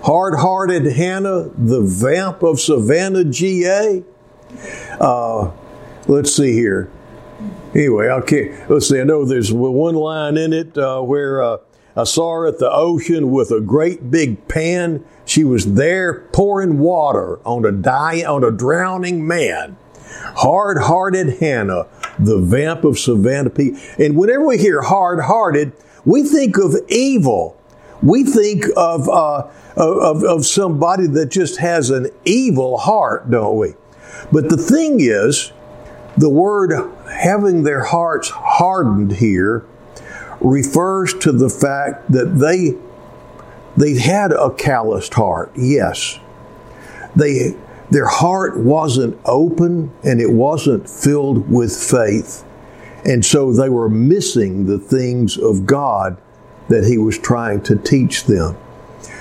Hard 0.04 0.36
Hearted 0.36 0.86
Hannah, 0.86 1.50
the 1.56 1.82
vamp 1.82 2.44
of 2.44 2.60
Savannah, 2.60 3.24
GA. 3.24 4.04
Uh, 5.00 5.52
let's 6.08 6.36
see 6.36 6.52
here. 6.52 6.90
Anyway, 7.76 8.08
okay, 8.08 8.66
let's 8.70 8.90
see. 8.90 9.00
I 9.00 9.04
know 9.04 9.24
there's 9.24 9.54
one 9.54 9.96
line 9.96 10.38
in 10.38 10.52
it 10.52 10.78
uh, 10.78 11.02
where 11.02 11.42
uh, 11.42 11.58
I 11.98 12.04
saw 12.04 12.36
her 12.36 12.48
at 12.48 12.60
the 12.60 12.72
ocean 12.72 13.32
with 13.32 13.50
a 13.50 13.60
great 13.60 14.12
big 14.12 14.48
pan. 14.48 15.04
She 15.26 15.44
was 15.44 15.74
there 15.74 16.22
pouring 16.32 16.78
water 16.78 17.40
on 17.44 17.66
a 17.66 17.72
die 17.72 18.24
on 18.24 18.44
a 18.44 18.52
drowning 18.52 19.28
man. 19.28 19.78
Hard 20.38 20.78
hearted 20.78 21.40
Hannah, 21.40 21.88
the 22.20 22.40
vamp 22.40 22.84
of 22.84 23.00
Savannah 23.00 23.50
P. 23.50 23.76
And 23.98 24.16
whenever 24.16 24.46
we 24.46 24.60
hear 24.60 24.84
hard 24.84 25.22
hearted, 25.22 25.74
we 26.06 26.22
think 26.22 26.58
of 26.58 26.76
evil. 26.88 27.60
We 28.04 28.24
think 28.24 28.66
of, 28.78 29.10
uh, 29.10 29.48
of, 29.76 30.24
of 30.24 30.46
somebody 30.46 31.08
that 31.08 31.32
just 31.32 31.58
has 31.58 31.90
an 31.90 32.10
evil 32.26 32.78
heart, 32.78 33.32
don't 33.32 33.58
we? 33.58 33.74
But 34.32 34.50
the 34.50 34.58
thing 34.58 35.00
is, 35.00 35.52
the 36.16 36.30
word 36.30 36.74
having 37.10 37.64
their 37.64 37.84
hearts 37.86 38.30
hardened 38.30 39.14
here 39.14 39.66
refers 40.42 41.14
to 41.16 41.32
the 41.32 41.50
fact 41.50 42.12
that 42.12 42.40
they 42.40 42.76
they 43.76 44.00
had 44.00 44.32
a 44.32 44.52
calloused 44.52 45.14
heart. 45.14 45.52
Yes. 45.56 46.20
They 47.16 47.56
their 47.90 48.08
heart 48.08 48.58
wasn't 48.58 49.20
open 49.26 49.92
and 50.04 50.20
it 50.20 50.32
wasn't 50.32 50.90
filled 50.90 51.50
with 51.50 51.76
faith. 51.76 52.44
And 53.06 53.26
so 53.26 53.54
they 53.54 53.70
were 53.70 53.90
missing 53.90 54.66
the 54.66 54.80
things 54.80 55.38
of 55.38 55.66
God 55.66 56.18
that 56.68 56.84
He 56.84 56.98
was 56.98 57.18
trying 57.18 57.62
to 57.64 57.78
teach 57.78 58.26
them. 58.26 58.58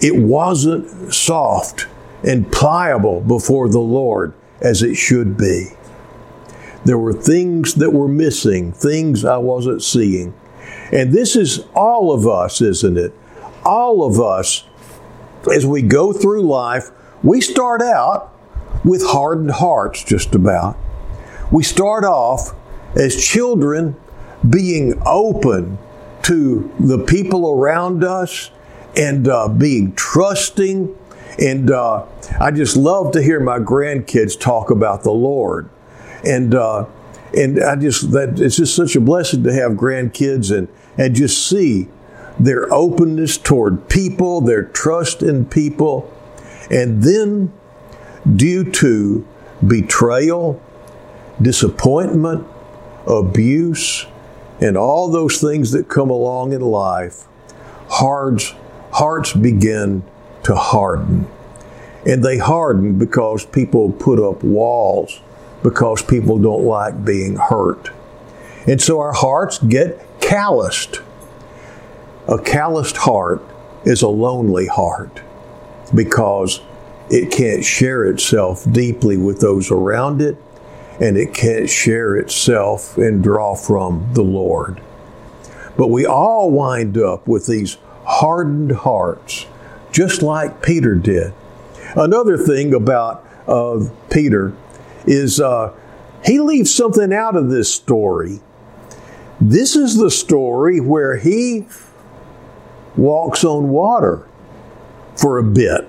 It 0.01 0.17
wasn't 0.17 1.13
soft 1.13 1.87
and 2.23 2.51
pliable 2.51 3.21
before 3.21 3.69
the 3.69 3.81
Lord 3.81 4.33
as 4.61 4.83
it 4.83 4.95
should 4.95 5.37
be. 5.37 5.71
There 6.85 6.99
were 6.99 7.13
things 7.13 7.75
that 7.75 7.91
were 7.91 8.09
missing, 8.09 8.73
things 8.73 9.25
I 9.25 9.39
wasn't 9.39 9.83
seeing. 9.83 10.35
And 10.93 11.13
this 11.13 11.37
is 11.37 11.61
all 11.75 12.13
of 12.13 12.27
us, 12.27 12.61
isn't 12.61 12.97
it? 12.97 13.13
All 13.65 14.05
of 14.05 14.21
us, 14.21 14.65
as 15.53 15.67
we 15.67 15.83
go 15.83 16.13
through 16.13 16.43
life, 16.43 16.91
we 17.23 17.41
start 17.41 17.81
out 17.81 18.33
with 18.85 19.05
hardened 19.05 19.53
hearts, 19.53 20.05
just 20.05 20.35
about. 20.35 20.77
We 21.51 21.63
start 21.63 22.05
off 22.05 22.55
as 22.95 23.17
children 23.17 23.97
being 24.49 25.01
open 25.07 25.79
to 26.23 26.71
the 26.79 26.99
people 26.99 27.51
around 27.51 28.05
us 28.05 28.51
and 28.97 29.29
uh, 29.29 29.49
being 29.49 29.95
trusting. 29.95 30.97
And 31.39 31.71
uh, 31.71 32.07
I 32.39 32.51
just 32.51 32.77
love 32.77 33.13
to 33.13 33.23
hear 33.23 33.41
my 33.41 33.59
grandkids 33.59 34.39
talk 34.39 34.71
about 34.71 35.03
the 35.03 35.13
Lord. 35.13 35.69
And 36.25 36.55
uh, 36.55 36.87
and 37.37 37.63
I 37.63 37.77
just 37.77 38.13
that 38.13 38.41
it's 38.41 38.57
just 38.57 38.77
such 38.77 38.97
a 38.97 39.01
blessing 39.01 39.43
to 39.45 39.53
have 39.53 39.73
grandkids 39.73 40.57
and 40.57 40.69
and 40.97 41.15
just 41.15 41.47
see 41.47 41.89
their 42.39 42.73
openness 42.73 43.39
toward 43.39 43.89
people, 43.89 44.41
their 44.41 44.65
trust 44.65 45.23
in 45.23 45.45
people, 45.47 46.13
and 46.71 47.03
then 47.03 47.53
due 48.37 48.71
to 48.73 49.27
betrayal, 49.67 50.61
disappointment, 51.41 52.47
abuse, 53.07 54.07
and 54.61 54.77
all 54.77 55.11
those 55.11 55.41
things 55.41 55.73
that 55.73 55.89
come 55.89 56.11
along 56.11 56.53
in 56.53 56.61
life, 56.61 57.25
hearts, 57.89 58.55
hearts 58.93 59.33
begin 59.33 60.03
to 60.43 60.55
harden. 60.55 61.27
And 62.07 62.23
they 62.23 62.39
harden 62.39 62.99
because 62.99 63.47
people 63.47 63.93
put 63.93 64.19
up 64.19 64.43
walls, 64.43 65.21
because 65.63 66.03
people 66.03 66.39
don't 66.39 66.65
like 66.65 67.05
being 67.05 67.37
hurt. 67.37 67.91
And 68.67 68.81
so 68.81 69.01
our 69.01 69.13
hearts 69.13 69.59
get 69.59 70.01
calloused. 70.21 71.01
A 72.27 72.39
calloused 72.39 72.97
heart 72.97 73.43
is 73.85 74.01
a 74.01 74.09
lonely 74.09 74.67
heart 74.67 75.21
because 75.95 76.63
it 77.11 77.31
can't 77.31 77.63
share 77.63 78.07
itself 78.07 78.65
deeply 78.71 79.19
with 79.19 79.41
those 79.41 79.71
around 79.71 80.23
it, 80.23 80.37
and 80.99 81.19
it 81.19 81.35
can't 81.35 81.69
share 81.69 82.17
itself 82.17 82.97
and 82.97 83.23
draw 83.23 83.55
from 83.55 84.09
the 84.15 84.23
Lord. 84.23 84.81
But 85.77 85.89
we 85.89 86.07
all 86.07 86.51
wind 86.51 86.97
up 86.97 87.29
with 87.29 87.47
these 87.47 87.77
hardened 88.05 88.73
hearts, 88.73 89.45
just 89.93 90.23
like 90.23 90.63
Peter 90.63 90.95
did. 90.95 91.35
Another 91.95 92.39
thing 92.39 92.73
about 92.73 93.27
uh, 93.47 93.87
Peter 94.11 94.55
is 95.07 95.41
uh, 95.41 95.75
he 96.25 96.41
leaves 96.41 96.75
something 96.75 97.13
out 97.13 97.37
of 97.37 97.51
this 97.51 97.73
story. 97.73 98.41
This 99.41 99.77
is 99.77 99.99
the 99.99 100.11
story 100.11 100.81
where 100.81 101.19
he 101.19 101.67
walks 102.97 103.45
on 103.45 103.69
water 103.69 104.27
for 105.17 105.39
a 105.39 105.43
bit 105.43 105.89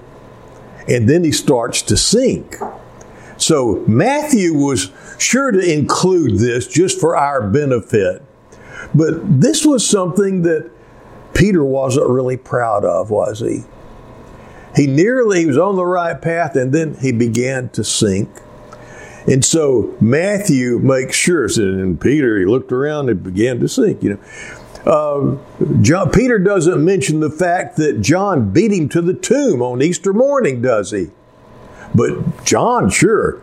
and 0.87 1.09
then 1.09 1.23
he 1.23 1.31
starts 1.31 1.81
to 1.83 1.97
sink. 1.97 2.57
So 3.37 3.83
Matthew 3.87 4.53
was 4.53 4.91
sure 5.17 5.51
to 5.51 5.59
include 5.59 6.39
this 6.39 6.67
just 6.67 6.99
for 6.99 7.15
our 7.15 7.47
benefit. 7.47 8.21
But 8.93 9.41
this 9.41 9.65
was 9.65 9.87
something 9.87 10.43
that 10.43 10.71
Peter 11.33 11.63
wasn't 11.63 12.09
really 12.09 12.37
proud 12.37 12.85
of, 12.85 13.09
was 13.09 13.39
he? 13.39 13.63
He 14.75 14.87
nearly 14.87 15.41
he 15.41 15.45
was 15.45 15.57
on 15.57 15.75
the 15.75 15.85
right 15.85 16.21
path 16.21 16.55
and 16.55 16.73
then 16.73 16.95
he 16.95 17.11
began 17.11 17.69
to 17.69 17.83
sink. 17.83 18.29
And 19.27 19.43
so 19.43 19.95
Matthew 19.99 20.77
makes 20.77 21.15
sure, 21.15 21.47
and 21.57 21.99
Peter, 21.99 22.37
he 22.37 22.45
looked 22.45 22.71
around 22.71 23.09
and 23.09 23.23
began 23.23 23.59
to 23.59 23.67
sink, 23.67 24.03
you 24.03 24.11
know. 24.11 24.19
Uh, 24.86 25.38
John, 25.82 26.12
Peter 26.12 26.38
doesn't 26.38 26.84
mention 26.84 27.19
the 27.19 27.30
fact 27.30 27.76
that 27.78 28.02
John 28.02 28.52
beat 28.52 28.71
him 28.71 28.88
to 28.89 29.02
the 29.02 29.13
tomb 29.13 29.62
on 29.62 29.82
Easter 29.82 30.13
morning, 30.13 30.62
does 30.62 30.91
he? 30.91 31.08
But 31.95 32.45
John, 32.45 32.89
sure, 32.89 33.41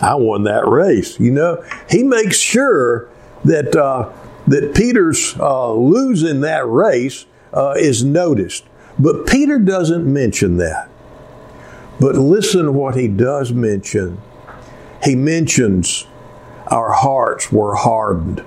I 0.00 0.14
won 0.14 0.44
that 0.44 0.68
race. 0.68 1.18
You 1.18 1.32
know, 1.32 1.64
he 1.90 2.02
makes 2.02 2.38
sure 2.38 3.08
that 3.44 3.74
uh, 3.74 4.12
that 4.46 4.74
Peter's 4.74 5.36
uh, 5.38 5.72
losing 5.72 6.40
that 6.42 6.66
race 6.66 7.26
uh, 7.52 7.74
is 7.76 8.04
noticed. 8.04 8.64
But 8.98 9.26
Peter 9.26 9.58
doesn't 9.58 10.10
mention 10.10 10.58
that. 10.58 10.88
But 11.98 12.14
listen 12.16 12.74
what 12.74 12.94
he 12.94 13.08
does 13.08 13.52
mention. 13.52 14.20
He 15.02 15.14
mentions 15.14 16.06
our 16.68 16.92
hearts 16.92 17.50
were 17.50 17.74
hardened. 17.74 18.44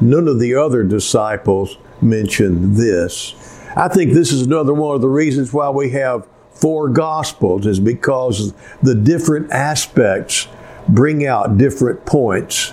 None 0.00 0.28
of 0.28 0.38
the 0.38 0.54
other 0.54 0.84
disciples 0.84 1.76
mentioned 2.00 2.76
this. 2.76 3.34
I 3.76 3.88
think 3.88 4.12
this 4.12 4.32
is 4.32 4.42
another 4.42 4.74
one 4.74 4.94
of 4.94 5.00
the 5.00 5.08
reasons 5.08 5.52
why 5.52 5.70
we 5.70 5.90
have 5.90 6.26
four 6.52 6.88
gospels 6.88 7.66
is 7.66 7.80
because 7.80 8.52
the 8.82 8.94
different 8.94 9.50
aspects 9.50 10.48
bring 10.88 11.26
out 11.26 11.58
different 11.58 12.04
points. 12.06 12.72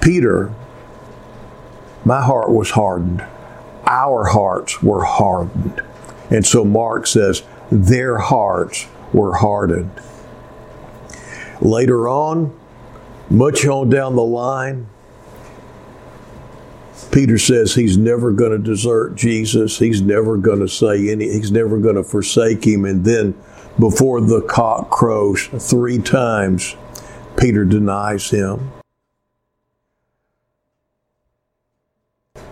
Peter, 0.00 0.52
my 2.04 2.22
heart 2.22 2.50
was 2.50 2.70
hardened. 2.70 3.24
Our 3.86 4.24
hearts 4.26 4.82
were 4.82 5.04
hardened. 5.04 5.82
And 6.30 6.46
so 6.46 6.64
Mark 6.64 7.06
says, 7.06 7.42
their 7.70 8.18
hearts 8.18 8.86
were 9.12 9.36
hardened. 9.36 9.90
Later 11.60 12.08
on, 12.08 12.58
much 13.28 13.66
on 13.66 13.90
down 13.90 14.16
the 14.16 14.22
line, 14.22 14.88
Peter 17.12 17.38
says 17.38 17.74
he's 17.74 17.96
never 17.96 18.32
going 18.32 18.52
to 18.52 18.58
desert 18.58 19.16
Jesus. 19.16 19.78
He's 19.78 20.00
never 20.00 20.36
going 20.36 20.60
to 20.60 20.68
say 20.68 21.10
any, 21.10 21.26
he's 21.26 21.50
never 21.50 21.78
going 21.78 21.96
to 21.96 22.04
forsake 22.04 22.64
him. 22.64 22.84
And 22.84 23.04
then 23.04 23.34
before 23.78 24.20
the 24.20 24.42
cock 24.42 24.90
crows 24.90 25.46
three 25.46 25.98
times, 25.98 26.76
Peter 27.36 27.64
denies 27.64 28.30
him. 28.30 28.72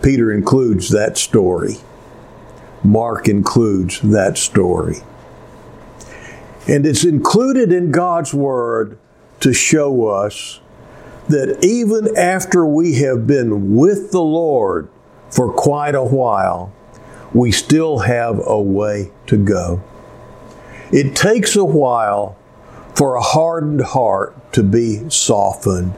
Peter 0.01 0.31
includes 0.31 0.89
that 0.89 1.17
story. 1.17 1.75
Mark 2.83 3.27
includes 3.27 3.99
that 4.01 4.37
story. 4.37 4.97
And 6.67 6.85
it's 6.85 7.03
included 7.03 7.71
in 7.71 7.91
God's 7.91 8.33
Word 8.33 8.97
to 9.41 9.53
show 9.53 10.07
us 10.07 10.59
that 11.29 11.63
even 11.63 12.17
after 12.17 12.65
we 12.65 12.95
have 12.95 13.25
been 13.27 13.75
with 13.75 14.11
the 14.11 14.21
Lord 14.21 14.89
for 15.29 15.53
quite 15.53 15.95
a 15.95 16.03
while, 16.03 16.73
we 17.33 17.51
still 17.51 17.99
have 17.99 18.41
a 18.45 18.59
way 18.59 19.11
to 19.27 19.37
go. 19.37 19.81
It 20.91 21.15
takes 21.15 21.55
a 21.55 21.63
while 21.63 22.35
for 22.95 23.15
a 23.15 23.21
hardened 23.21 23.81
heart 23.81 24.35
to 24.53 24.63
be 24.63 25.07
softened. 25.09 25.93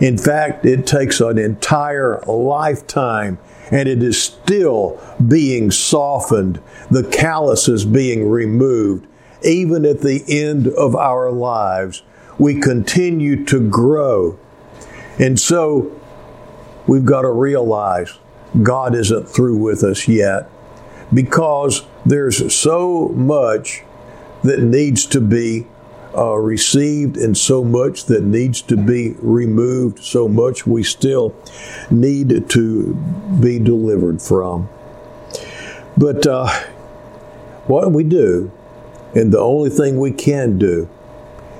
In 0.00 0.16
fact, 0.16 0.64
it 0.64 0.86
takes 0.86 1.20
an 1.20 1.38
entire 1.38 2.20
lifetime 2.20 3.38
and 3.72 3.88
it 3.88 4.00
is 4.00 4.22
still 4.22 5.00
being 5.26 5.72
softened. 5.72 6.60
The 6.88 7.02
callus 7.02 7.68
is 7.68 7.84
being 7.84 8.30
removed. 8.30 9.06
Even 9.42 9.84
at 9.84 10.00
the 10.00 10.24
end 10.28 10.68
of 10.68 10.94
our 10.94 11.32
lives, 11.32 12.02
we 12.38 12.60
continue 12.60 13.44
to 13.46 13.68
grow 13.68 14.38
and 15.18 15.38
so 15.38 16.00
we've 16.86 17.04
got 17.04 17.22
to 17.22 17.30
realize 17.30 18.18
God 18.62 18.94
isn't 18.94 19.28
through 19.28 19.56
with 19.56 19.82
us 19.82 20.08
yet 20.08 20.50
because 21.12 21.84
there's 22.04 22.54
so 22.54 23.08
much 23.08 23.82
that 24.42 24.60
needs 24.60 25.06
to 25.06 25.20
be 25.20 25.66
uh, 26.16 26.34
received 26.34 27.16
and 27.16 27.36
so 27.36 27.62
much 27.62 28.06
that 28.06 28.22
needs 28.22 28.62
to 28.62 28.76
be 28.76 29.14
removed, 29.18 30.02
so 30.02 30.26
much 30.28 30.66
we 30.66 30.82
still 30.82 31.34
need 31.90 32.48
to 32.48 32.94
be 33.40 33.58
delivered 33.58 34.22
from. 34.22 34.68
But 35.96 36.26
uh, 36.26 36.48
what 37.66 37.92
we 37.92 38.04
do, 38.04 38.50
and 39.14 39.32
the 39.32 39.40
only 39.40 39.70
thing 39.70 39.98
we 39.98 40.12
can 40.12 40.58
do, 40.58 40.88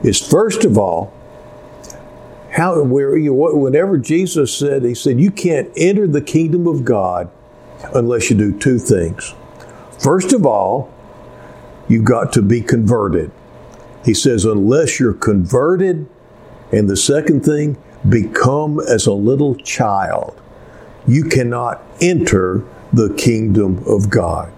is 0.02 0.20
first 0.20 0.64
of 0.64 0.78
all, 0.78 1.12
how 2.58 2.82
where 2.82 3.16
you 3.16 3.32
whenever 3.32 3.96
Jesus 3.96 4.52
said 4.52 4.82
he 4.82 4.92
said 4.92 5.20
you 5.20 5.30
can't 5.30 5.70
enter 5.76 6.08
the 6.08 6.20
kingdom 6.20 6.66
of 6.66 6.84
God 6.84 7.30
unless 7.94 8.30
you 8.30 8.36
do 8.36 8.58
two 8.58 8.80
things. 8.80 9.32
First 10.00 10.32
of 10.32 10.44
all, 10.44 10.92
you've 11.88 12.04
got 12.04 12.32
to 12.32 12.42
be 12.42 12.60
converted. 12.60 13.30
He 14.04 14.12
says, 14.12 14.44
unless 14.44 14.98
you're 14.98 15.12
converted, 15.12 16.08
and 16.72 16.90
the 16.90 16.96
second 16.96 17.44
thing, 17.44 17.76
become 18.08 18.80
as 18.80 19.06
a 19.06 19.12
little 19.12 19.54
child, 19.54 20.40
you 21.06 21.24
cannot 21.24 21.82
enter 22.00 22.64
the 22.92 23.14
kingdom 23.14 23.82
of 23.86 24.10
God. 24.10 24.52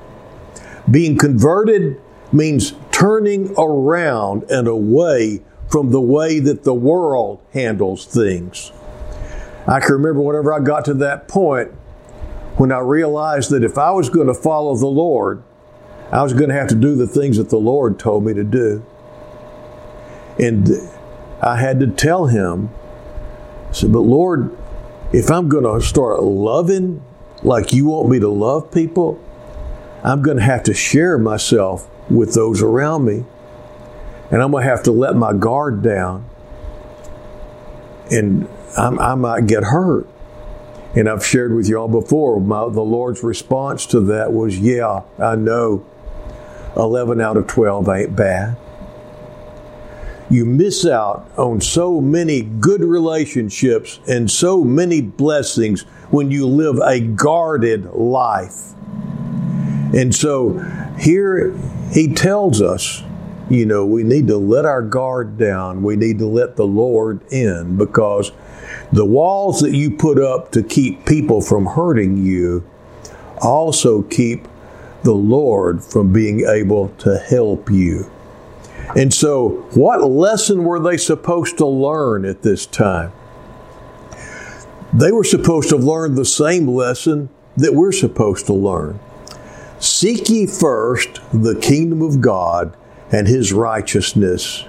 Being 0.91 1.19
converted 1.19 2.01
means 2.33 2.75
turning 2.93 3.55
around 3.59 4.45
and 4.51 4.69
away 4.69 5.43
from 5.71 5.91
the 5.91 6.01
way 6.01 6.41
that 6.41 6.65
the 6.65 6.75
world 6.75 7.41
handles 7.53 8.05
things. 8.05 8.73
I 9.67 9.81
can 9.81 9.93
remember 9.93 10.21
whenever 10.21 10.53
I 10.53 10.61
got 10.61 10.85
to 10.87 10.95
that 10.95 11.29
point 11.29 11.71
when 12.57 12.73
I 12.73 12.81
realized 12.81 13.51
that 13.51 13.63
if 13.63 13.79
I 13.79 13.91
was 13.93 14.11
going 14.11 14.27
to 14.27 14.35
follow 14.35 14.77
the 14.77 14.87
Lord, 14.87 15.43
I 16.11 16.23
was 16.23 16.33
going 16.33 16.49
to 16.49 16.55
have 16.55 16.69
to 16.69 16.75
do 16.75 16.97
the 16.97 17.07
things 17.07 17.37
that 17.37 17.51
the 17.51 17.59
Lord 17.59 17.99
told 17.99 18.25
me 18.25 18.35
to 18.35 18.43
do. 18.43 18.85
And 20.39 20.69
I 21.41 21.57
had 21.57 21.79
to 21.81 21.87
tell 21.87 22.27
him, 22.27 22.71
I 23.69 23.73
said, 23.73 23.93
but 23.93 24.01
Lord, 24.01 24.57
if 25.13 25.31
I'm 25.31 25.49
going 25.49 25.65
to 25.65 25.87
start 25.87 26.23
loving 26.23 27.03
like 27.43 27.73
you 27.73 27.87
want 27.87 28.09
me 28.09 28.19
to 28.19 28.29
love 28.29 28.73
people, 28.73 29.23
I'm 30.03 30.23
going 30.23 30.39
to 30.39 30.43
have 30.43 30.65
to 30.65 30.75
share 30.75 31.17
myself 31.19 31.89
with 32.11 32.35
those 32.35 32.61
around 32.61 33.05
me. 33.05 33.25
And 34.31 34.43
I'm 34.43 34.51
going 34.51 34.65
to 34.65 34.71
have 34.71 34.83
to 34.85 34.93
let 34.93 35.17
my 35.17 35.33
guard 35.33 35.83
down. 35.83 36.29
And 38.11 38.49
I'm, 38.77 38.99
i 38.99 39.15
might 39.15 39.47
get 39.47 39.65
hurt. 39.65 40.07
And 40.95 41.09
I've 41.09 41.25
shared 41.25 41.55
with 41.55 41.69
you 41.69 41.77
all 41.77 41.89
before, 41.89 42.41
my, 42.41 42.69
the 42.69 42.81
Lord's 42.81 43.23
response 43.23 43.87
to 43.87 44.01
that 44.01 44.33
was, 44.33 44.59
Yeah, 44.59 45.03
I 45.19 45.37
know 45.37 45.87
11 46.77 47.21
out 47.21 47.37
of 47.37 47.47
12 47.47 47.89
ain't 47.89 48.17
bad 48.17 48.57
you 50.31 50.45
miss 50.45 50.87
out 50.87 51.29
on 51.37 51.61
so 51.61 52.01
many 52.01 52.41
good 52.41 52.83
relationships 52.83 53.99
and 54.09 54.31
so 54.31 54.63
many 54.63 55.01
blessings 55.01 55.83
when 56.11 56.31
you 56.31 56.47
live 56.47 56.79
a 56.79 57.01
guarded 57.01 57.85
life. 57.87 58.73
And 59.93 60.15
so 60.15 60.59
here 60.99 61.53
he 61.93 62.15
tells 62.15 62.63
us, 62.63 63.03
you 63.51 63.67
know, 63.67 63.85
we 63.85 64.05
need 64.05 64.29
to 64.29 64.37
let 64.37 64.65
our 64.65 64.81
guard 64.81 65.37
down. 65.37 65.83
We 65.83 65.97
need 65.97 66.21
to 66.21 66.27
let 66.27 66.55
the 66.55 66.67
Lord 66.67 67.21
in 67.33 67.77
because 67.77 68.31
the 68.93 69.05
walls 69.05 69.61
that 69.61 69.75
you 69.75 69.91
put 69.91 70.21
up 70.21 70.53
to 70.53 70.63
keep 70.63 71.05
people 71.05 71.41
from 71.41 71.67
hurting 71.67 72.17
you 72.17 72.65
also 73.43 74.03
keep 74.03 74.47
the 75.03 75.15
Lord 75.15 75.83
from 75.83 76.13
being 76.13 76.47
able 76.47 76.91
to 76.99 77.19
help 77.19 77.69
you. 77.71 78.11
And 78.97 79.13
so, 79.13 79.67
what 79.75 80.03
lesson 80.03 80.65
were 80.65 80.81
they 80.81 80.97
supposed 80.97 81.59
to 81.59 81.67
learn 81.67 82.25
at 82.25 82.43
this 82.43 82.67
time? 82.67 83.13
They 84.93 85.13
were 85.13 85.25
supposed 85.25 85.69
to 85.71 85.77
learn 85.77 86.15
the 86.15 86.25
same 86.25 86.69
lesson 86.69 87.31
that 87.57 87.75
we're 87.75 87.93
supposed 87.93 88.47
to 88.47 88.53
learn. 88.53 88.99
Seek 89.79 90.29
ye 90.29 90.47
first 90.47 91.21
the 91.33 91.59
kingdom 91.61 92.03
of 92.03 92.21
God 92.21 92.77
and 93.11 93.27
his 93.27 93.53
righteousness, 93.53 94.65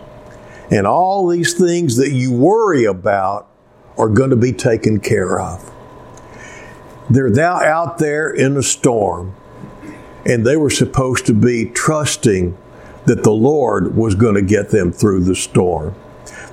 and 0.69 0.87
all 0.87 1.27
these 1.27 1.53
things 1.53 1.97
that 1.97 2.11
you 2.11 2.31
worry 2.31 2.85
about 2.85 3.47
are 3.97 4.09
going 4.09 4.29
to 4.29 4.35
be 4.35 4.53
taken 4.53 4.99
care 4.99 5.39
of. 5.39 5.71
They're 7.09 7.29
now 7.29 7.61
out 7.61 7.97
there 7.97 8.29
in 8.29 8.55
a 8.55 8.63
storm, 8.63 9.35
and 10.25 10.45
they 10.45 10.55
were 10.55 10.69
supposed 10.69 11.25
to 11.25 11.33
be 11.33 11.65
trusting 11.65 12.57
that 13.05 13.23
the 13.23 13.33
Lord 13.33 13.95
was 13.95 14.15
going 14.15 14.35
to 14.35 14.41
get 14.41 14.69
them 14.69 14.91
through 14.91 15.23
the 15.23 15.35
storm. 15.35 15.95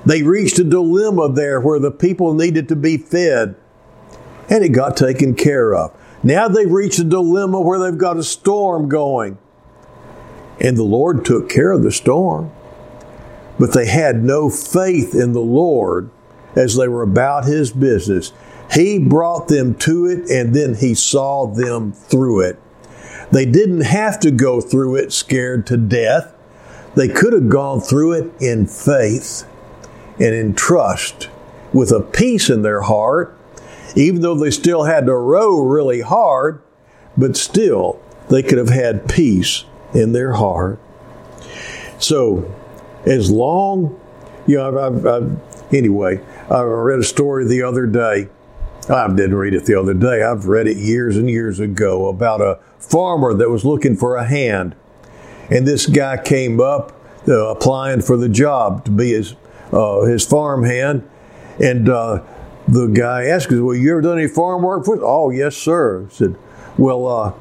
They 0.05 0.23
reached 0.23 0.59
a 0.59 0.63
dilemma 0.63 1.31
there 1.31 1.61
where 1.61 1.79
the 1.79 1.91
people 1.91 2.33
needed 2.33 2.67
to 2.69 2.75
be 2.75 2.97
fed, 2.97 3.55
and 4.49 4.63
it 4.63 4.69
got 4.69 4.97
taken 4.97 5.35
care 5.35 5.73
of. 5.73 5.95
Now 6.23 6.47
they've 6.47 6.69
reached 6.69 6.99
a 6.99 7.03
dilemma 7.03 7.61
where 7.61 7.79
they've 7.79 7.97
got 7.97 8.17
a 8.17 8.23
storm 8.23 8.89
going, 8.89 9.37
and 10.59 10.77
the 10.77 10.83
Lord 10.83 11.23
took 11.23 11.49
care 11.49 11.71
of 11.71 11.83
the 11.83 11.91
storm. 11.91 12.51
But 13.57 13.73
they 13.73 13.87
had 13.87 14.23
no 14.23 14.49
faith 14.49 15.13
in 15.13 15.33
the 15.33 15.41
Lord 15.41 16.09
as 16.55 16.75
they 16.75 16.87
were 16.87 17.01
about 17.01 17.45
His 17.45 17.71
business. 17.71 18.31
He 18.71 18.99
brought 18.99 19.47
them 19.47 19.75
to 19.75 20.05
it, 20.05 20.29
and 20.29 20.53
then 20.53 20.75
He 20.75 20.93
saw 20.93 21.47
them 21.47 21.91
through 21.91 22.41
it. 22.41 22.59
They 23.31 23.45
didn't 23.45 23.81
have 23.81 24.19
to 24.21 24.31
go 24.31 24.61
through 24.61 24.95
it 24.95 25.13
scared 25.13 25.67
to 25.67 25.77
death. 25.77 26.33
They 26.95 27.07
could 27.07 27.33
have 27.33 27.49
gone 27.49 27.81
through 27.81 28.13
it 28.13 28.41
in 28.41 28.65
faith 28.65 29.45
and 30.19 30.33
in 30.33 30.53
trust 30.53 31.29
with 31.71 31.91
a 31.91 32.01
peace 32.01 32.49
in 32.49 32.63
their 32.63 32.81
heart, 32.81 33.37
even 33.95 34.21
though 34.21 34.35
they 34.35 34.51
still 34.51 34.83
had 34.83 35.05
to 35.05 35.15
row 35.15 35.59
really 35.59 36.01
hard, 36.01 36.61
but 37.15 37.37
still 37.37 38.01
they 38.29 38.41
could 38.41 38.57
have 38.57 38.69
had 38.69 39.07
peace 39.07 39.65
in 39.93 40.11
their 40.11 40.33
heart. 40.33 40.79
So, 41.99 42.53
as 43.05 43.29
long, 43.29 43.99
you 44.47 44.57
know, 44.57 44.67
I've, 44.67 44.77
I've, 44.77 45.05
I've, 45.05 45.73
anyway, 45.73 46.21
I 46.49 46.61
read 46.61 46.99
a 46.99 47.03
story 47.03 47.45
the 47.45 47.63
other 47.63 47.85
day. 47.85 48.29
I 48.89 49.07
didn't 49.07 49.35
read 49.35 49.53
it 49.53 49.65
the 49.65 49.75
other 49.75 49.93
day. 49.93 50.23
I've 50.23 50.45
read 50.45 50.67
it 50.67 50.77
years 50.77 51.17
and 51.17 51.29
years 51.29 51.59
ago 51.59 52.07
about 52.07 52.41
a 52.41 52.59
farmer 52.79 53.33
that 53.33 53.49
was 53.49 53.65
looking 53.65 53.95
for 53.95 54.15
a 54.15 54.25
hand 54.25 54.75
and 55.49 55.67
this 55.67 55.85
guy 55.85 56.17
came 56.17 56.61
up 56.61 56.93
uh, 57.27 57.49
applying 57.49 58.01
for 58.01 58.17
the 58.17 58.29
job 58.29 58.85
to 58.85 58.91
be 58.91 59.11
his 59.11 59.35
uh, 59.71 60.01
his 60.01 60.25
farm 60.25 60.63
hand, 60.63 61.07
and 61.61 61.89
uh, 61.89 62.23
the 62.67 62.87
guy 62.87 63.25
asked, 63.25 63.51
"Well, 63.51 63.75
you 63.75 63.91
ever 63.91 64.01
done 64.01 64.19
any 64.19 64.27
farm 64.27 64.63
work 64.63 64.85
for?" 64.85 64.99
Oh, 65.01 65.29
yes, 65.29 65.55
sir. 65.55 66.05
I 66.05 66.09
said, 66.09 66.35
"Well, 66.77 67.07
uh, 67.07 67.33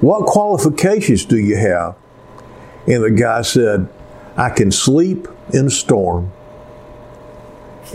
what 0.00 0.26
qualifications 0.26 1.24
do 1.24 1.36
you 1.36 1.56
have?" 1.56 1.94
And 2.86 3.02
the 3.02 3.10
guy 3.10 3.42
said, 3.42 3.88
"I 4.36 4.50
can 4.50 4.70
sleep 4.70 5.28
in 5.52 5.66
a 5.66 5.70
storm." 5.70 6.30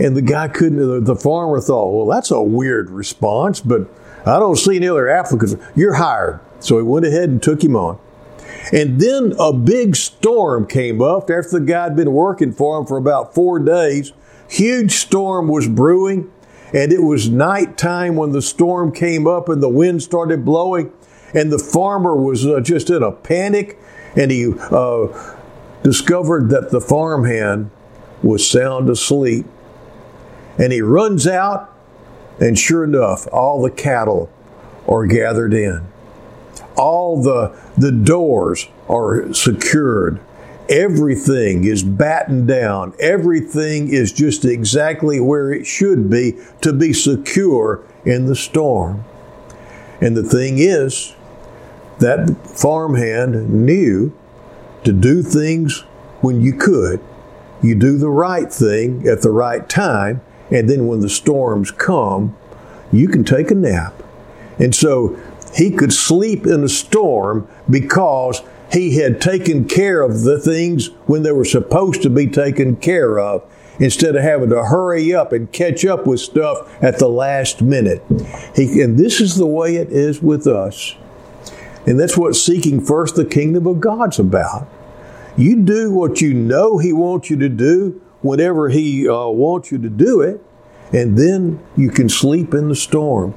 And 0.00 0.16
the 0.16 0.22
guy 0.22 0.48
couldn't. 0.48 1.04
The 1.04 1.16
farmer 1.16 1.60
thought, 1.60 1.92
"Well, 1.92 2.06
that's 2.06 2.30
a 2.30 2.40
weird 2.40 2.90
response, 2.90 3.60
but 3.60 3.86
I 4.24 4.38
don't 4.38 4.56
see 4.56 4.76
any 4.76 4.88
other 4.88 5.08
applicants. 5.08 5.56
You're 5.74 5.94
hired." 5.94 6.40
So 6.60 6.76
he 6.76 6.82
went 6.82 7.06
ahead 7.06 7.28
and 7.28 7.42
took 7.42 7.62
him 7.62 7.76
on. 7.76 7.98
And 8.72 9.00
then 9.00 9.34
a 9.38 9.52
big 9.52 9.96
storm 9.96 10.66
came 10.66 11.00
up 11.00 11.30
after 11.30 11.58
the 11.58 11.64
guy 11.64 11.84
had 11.84 11.96
been 11.96 12.12
working 12.12 12.52
for 12.52 12.78
him 12.78 12.86
for 12.86 12.96
about 12.96 13.34
four 13.34 13.58
days. 13.58 14.12
Huge 14.46 14.96
storm 14.96 15.48
was 15.48 15.68
brewing, 15.68 16.28
and 16.72 16.92
it 16.92 17.02
was 17.02 17.28
nighttime 17.28 18.16
when 18.16 18.32
the 18.32 18.42
storm 18.42 18.92
came 18.92 19.26
up 19.26 19.48
and 19.48 19.62
the 19.62 19.68
wind 19.68 20.02
started 20.02 20.44
blowing. 20.44 20.90
And 21.34 21.52
the 21.52 21.58
farmer 21.58 22.16
was 22.16 22.46
uh, 22.46 22.60
just 22.60 22.90
in 22.90 23.02
a 23.02 23.12
panic, 23.12 23.78
and 24.16 24.30
he 24.30 24.52
uh, 24.70 25.08
discovered 25.82 26.48
that 26.50 26.70
the 26.70 26.80
farmhand 26.80 27.70
was 28.22 28.48
sound 28.48 28.88
asleep. 28.88 29.46
And 30.58 30.72
he 30.72 30.80
runs 30.80 31.26
out, 31.26 31.72
and 32.40 32.58
sure 32.58 32.84
enough, 32.84 33.28
all 33.32 33.62
the 33.62 33.70
cattle 33.70 34.30
are 34.88 35.06
gathered 35.06 35.52
in 35.52 35.86
all 36.78 37.20
the, 37.20 37.54
the 37.76 37.92
doors 37.92 38.68
are 38.88 39.32
secured. 39.34 40.20
Everything 40.68 41.64
is 41.64 41.82
battened 41.82 42.46
down. 42.46 42.94
Everything 43.00 43.88
is 43.88 44.12
just 44.12 44.44
exactly 44.44 45.18
where 45.18 45.50
it 45.52 45.66
should 45.66 46.08
be 46.08 46.38
to 46.60 46.72
be 46.72 46.92
secure 46.92 47.82
in 48.04 48.26
the 48.26 48.36
storm. 48.36 49.04
And 50.00 50.16
the 50.16 50.22
thing 50.22 50.58
is, 50.58 51.14
that 52.00 52.36
farmhand 52.46 53.50
knew 53.50 54.12
to 54.84 54.92
do 54.92 55.22
things 55.22 55.80
when 56.20 56.40
you 56.40 56.52
could. 56.52 57.00
You 57.62 57.74
do 57.74 57.98
the 57.98 58.10
right 58.10 58.52
thing 58.52 59.06
at 59.08 59.22
the 59.22 59.30
right 59.30 59.68
time, 59.68 60.20
and 60.50 60.68
then 60.68 60.86
when 60.86 61.00
the 61.00 61.08
storms 61.08 61.70
come, 61.70 62.36
you 62.92 63.08
can 63.08 63.24
take 63.24 63.50
a 63.50 63.54
nap. 63.54 64.02
And 64.58 64.74
so 64.74 65.20
he 65.54 65.70
could 65.70 65.92
sleep 65.92 66.46
in 66.46 66.62
a 66.62 66.68
storm 66.68 67.48
because 67.68 68.42
he 68.72 68.96
had 68.96 69.20
taken 69.20 69.66
care 69.66 70.02
of 70.02 70.22
the 70.22 70.38
things 70.38 70.88
when 71.06 71.22
they 71.22 71.32
were 71.32 71.44
supposed 71.44 72.02
to 72.02 72.10
be 72.10 72.26
taken 72.26 72.76
care 72.76 73.18
of 73.18 73.42
instead 73.80 74.16
of 74.16 74.22
having 74.22 74.50
to 74.50 74.64
hurry 74.64 75.14
up 75.14 75.32
and 75.32 75.50
catch 75.52 75.84
up 75.84 76.06
with 76.06 76.20
stuff 76.20 76.82
at 76.82 76.98
the 76.98 77.08
last 77.08 77.62
minute. 77.62 78.02
He, 78.54 78.80
and 78.82 78.98
this 78.98 79.20
is 79.20 79.36
the 79.36 79.46
way 79.46 79.76
it 79.76 79.90
is 79.90 80.20
with 80.20 80.46
us. 80.46 80.96
And 81.88 81.98
that's 81.98 82.18
what 82.18 82.36
seeking 82.36 82.84
first 82.84 83.16
the 83.16 83.24
kingdom 83.24 83.66
of 83.66 83.80
God's 83.80 84.18
about. 84.18 84.68
You 85.38 85.62
do 85.62 85.90
what 85.90 86.20
you 86.20 86.34
know 86.34 86.76
He 86.76 86.92
wants 86.92 87.30
you 87.30 87.38
to 87.38 87.48
do 87.48 87.98
whenever 88.20 88.68
He 88.68 89.08
uh, 89.08 89.28
wants 89.28 89.72
you 89.72 89.78
to 89.78 89.88
do 89.88 90.20
it, 90.20 90.44
and 90.92 91.16
then 91.16 91.64
you 91.78 91.88
can 91.88 92.10
sleep 92.10 92.52
in 92.52 92.68
the 92.68 92.76
storm. 92.76 93.34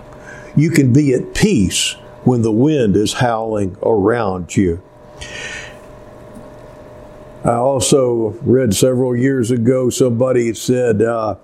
You 0.57 0.69
can 0.69 0.91
be 0.91 1.13
at 1.13 1.33
peace 1.33 1.93
when 2.25 2.41
the 2.41 2.51
wind 2.51 2.97
is 2.97 3.13
howling 3.13 3.77
around 3.83 4.57
you. 4.57 4.83
I 7.45 7.53
also 7.53 8.31
read 8.41 8.73
several 8.73 9.15
years 9.15 9.49
ago 9.49 9.89
somebody 9.89 10.53
said, 10.55 11.01
uh, 11.01 11.37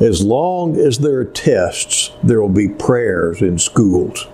as 0.00 0.24
long 0.24 0.76
as 0.76 0.98
there 0.98 1.20
are 1.20 1.24
tests, 1.24 2.10
there 2.24 2.42
will 2.42 2.48
be 2.48 2.68
prayers 2.68 3.42
in 3.42 3.60
schools. 3.60 4.26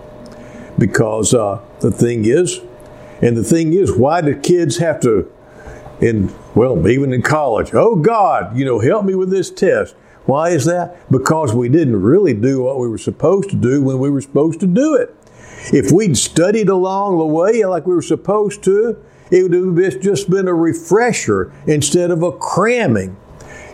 Because 0.79 1.35
uh, 1.35 1.61
the 1.81 1.91
thing 1.91 2.25
is, 2.25 2.61
and 3.21 3.37
the 3.37 3.45
thing 3.45 3.73
is, 3.73 3.93
why 3.93 4.21
do 4.21 4.39
kids 4.39 4.79
have 4.79 5.01
to, 5.01 5.31
in 6.01 6.33
well, 6.55 6.89
even 6.89 7.13
in 7.13 7.23
college, 7.23 7.75
oh 7.75 7.97
God, 7.97 8.57
you 8.57 8.65
know, 8.65 8.79
help 8.79 9.05
me 9.05 9.15
with 9.15 9.31
this 9.31 9.51
test. 9.51 9.95
Why 10.25 10.51
is 10.51 10.67
that? 10.67 11.11
Because 11.11 11.55
we 11.55 11.69
didn't 11.69 12.01
really 12.03 12.35
do 12.35 12.63
what 12.63 12.79
we 12.79 12.87
were 12.87 12.99
supposed 12.99 13.51
to 13.51 13.57
do 13.57 13.83
when 13.83 13.99
we 13.99 14.11
were 14.11 14.21
supposed 14.21 14.61
to 14.61 14.67
do 14.67 14.95
it. 14.95 15.15
If 15.73 15.91
we'd 15.91 16.17
studied 16.17 16.69
along 16.69 17.19
the 17.19 17.27
way 17.27 17.65
like 17.65 17.87
we 17.87 17.95
were 17.95 18.03
supposed 18.03 18.63
to, 18.65 19.03
it 19.31 19.43
would 19.43 19.53
have 19.53 20.01
just 20.01 20.31
been 20.31 20.47
a 20.47 20.55
refresher 20.55 21.53
instead 21.67 22.11
of 22.11 22.23
a 22.23 22.33
cramming. 22.33 23.17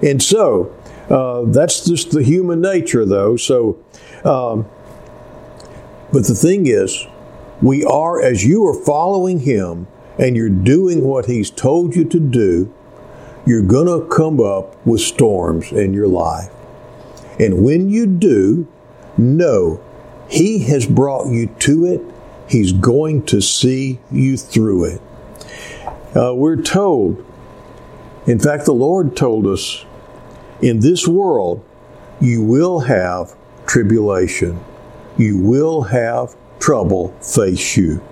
And 0.03 0.23
so, 0.23 0.75
uh, 1.11 1.43
that's 1.47 1.85
just 1.85 2.11
the 2.12 2.23
human 2.23 2.61
nature, 2.61 3.05
though. 3.05 3.37
So, 3.37 3.79
um, 4.25 4.67
but 6.14 6.29
the 6.29 6.35
thing 6.37 6.68
is, 6.68 7.09
we 7.61 7.85
are, 7.85 8.22
as 8.22 8.44
you 8.44 8.64
are 8.68 8.85
following 8.85 9.40
Him 9.40 9.88
and 10.16 10.37
you're 10.37 10.48
doing 10.48 11.03
what 11.03 11.27
He's 11.27 11.50
told 11.50 11.96
you 11.96 12.05
to 12.05 12.20
do, 12.20 12.72
you're 13.44 13.62
going 13.62 13.88
to 13.88 14.07
come 14.14 14.40
up 14.40 14.77
with 14.87 15.00
storms 15.00 15.72
in 15.72 15.92
your 15.92 16.07
life. 16.07 16.53
And 17.40 17.64
when 17.64 17.90
you 17.90 18.07
do, 18.07 18.68
know 19.18 19.83
He 20.29 20.61
has 20.66 20.87
brought 20.87 21.33
you 21.33 21.48
to 21.48 21.85
it. 21.85 22.00
He's 22.48 22.70
going 22.70 23.27
to 23.27 23.40
see 23.40 23.98
you 24.12 24.37
through 24.37 24.85
it. 24.85 25.00
Uh, 26.16 26.33
we're 26.33 26.62
told, 26.62 27.27
in 28.24 28.38
fact, 28.38 28.66
the 28.66 28.72
Lord 28.72 29.16
told 29.16 29.48
us, 29.48 29.85
in 30.62 30.79
this 30.79 31.09
world, 31.09 31.64
you 32.20 32.40
will 32.40 32.81
have 32.81 33.35
tribulation. 33.66 34.64
You 35.16 35.38
will 35.38 35.83
have 35.83 36.35
trouble 36.59 37.09
face 37.20 37.77
you. 37.77 38.03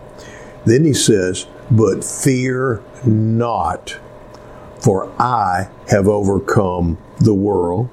Then 0.64 0.84
he 0.84 0.94
says, 0.94 1.46
but 1.70 2.04
fear 2.04 2.82
not, 3.04 3.98
for 4.78 5.10
I 5.20 5.68
have 5.88 6.06
overcome 6.06 6.98
the 7.18 7.34
world. 7.34 7.88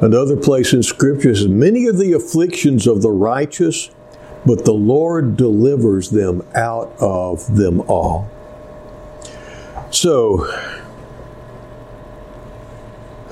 Another 0.00 0.36
place 0.36 0.72
in 0.72 0.82
Scripture 0.82 1.34
says, 1.34 1.48
Many 1.48 1.86
are 1.86 1.92
the 1.92 2.12
afflictions 2.12 2.86
of 2.86 3.02
the 3.02 3.10
righteous, 3.10 3.90
but 4.44 4.64
the 4.64 4.74
Lord 4.74 5.36
delivers 5.36 6.10
them 6.10 6.42
out 6.54 6.92
of 6.98 7.56
them 7.56 7.80
all. 7.82 8.28
So, 9.90 10.38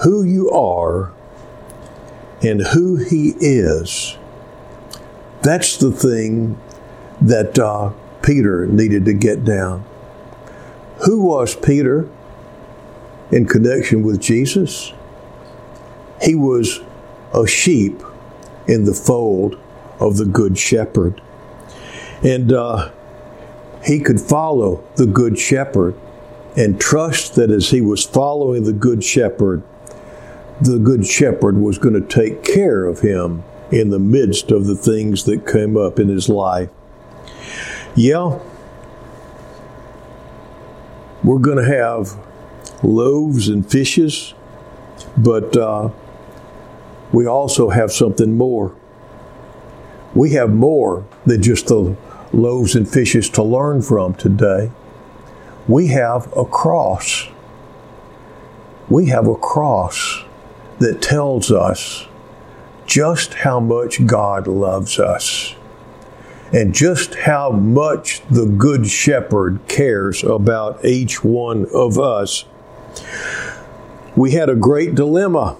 who 0.04 0.22
you 0.22 0.50
are 0.50 1.12
and 2.40 2.62
who 2.68 2.96
He 2.96 3.34
is, 3.40 4.16
that's 5.42 5.76
the 5.76 5.90
thing 5.90 6.58
that 7.20 7.58
uh, 7.58 7.92
Peter 8.22 8.66
needed 8.66 9.04
to 9.06 9.12
get 9.12 9.44
down. 9.44 9.84
Who 11.04 11.20
was 11.20 11.56
Peter 11.56 12.08
in 13.30 13.46
connection 13.46 14.02
with 14.02 14.20
Jesus? 14.20 14.92
He 16.22 16.34
was 16.34 16.80
a 17.34 17.46
sheep 17.46 18.00
in 18.68 18.84
the 18.84 18.94
fold 18.94 19.58
of 19.98 20.16
the 20.16 20.26
Good 20.26 20.56
Shepherd. 20.56 21.20
And 22.22 22.52
uh, 22.52 22.92
he 23.84 23.98
could 23.98 24.20
follow 24.20 24.84
the 24.96 25.06
Good 25.06 25.38
Shepherd 25.38 25.96
and 26.56 26.80
trust 26.80 27.34
that 27.34 27.50
as 27.50 27.70
he 27.70 27.80
was 27.80 28.04
following 28.04 28.64
the 28.64 28.72
Good 28.72 29.02
Shepherd, 29.02 29.62
the 30.60 30.78
Good 30.78 31.04
Shepherd 31.04 31.56
was 31.56 31.78
going 31.78 31.94
to 31.94 32.00
take 32.06 32.44
care 32.44 32.84
of 32.84 33.00
him 33.00 33.42
in 33.72 33.90
the 33.90 33.98
midst 33.98 34.50
of 34.50 34.66
the 34.66 34.76
things 34.76 35.24
that 35.24 35.46
came 35.46 35.76
up 35.76 35.98
in 35.98 36.08
his 36.08 36.28
life. 36.28 36.68
Yeah, 37.96 38.38
we're 41.24 41.38
going 41.38 41.58
to 41.58 41.64
have 41.64 42.16
loaves 42.82 43.48
and 43.48 43.68
fishes, 43.68 44.34
but 45.16 45.56
uh, 45.56 45.90
we 47.12 47.26
also 47.26 47.70
have 47.70 47.92
something 47.92 48.36
more. 48.36 48.74
We 50.14 50.32
have 50.32 50.52
more 50.52 51.06
than 51.26 51.42
just 51.42 51.66
the 51.66 51.96
loaves 52.32 52.76
and 52.76 52.88
fishes 52.88 53.28
to 53.30 53.42
learn 53.42 53.82
from 53.82 54.14
today 54.14 54.70
we 55.68 55.88
have 55.88 56.32
a 56.36 56.44
cross. 56.44 57.28
We 58.88 59.06
have 59.06 59.26
a 59.26 59.36
cross 59.36 60.24
that 60.80 61.00
tells 61.00 61.50
us 61.50 62.06
just 62.92 63.32
how 63.32 63.58
much 63.58 64.04
God 64.04 64.46
loves 64.46 64.98
us 64.98 65.54
and 66.52 66.74
just 66.74 67.14
how 67.14 67.50
much 67.50 68.20
the 68.28 68.44
Good 68.44 68.86
Shepherd 68.86 69.60
cares 69.66 70.22
about 70.22 70.84
each 70.84 71.24
one 71.24 71.64
of 71.72 71.98
us. 71.98 72.44
We 74.14 74.32
had 74.32 74.50
a 74.50 74.54
great 74.54 74.94
dilemma, 74.94 75.56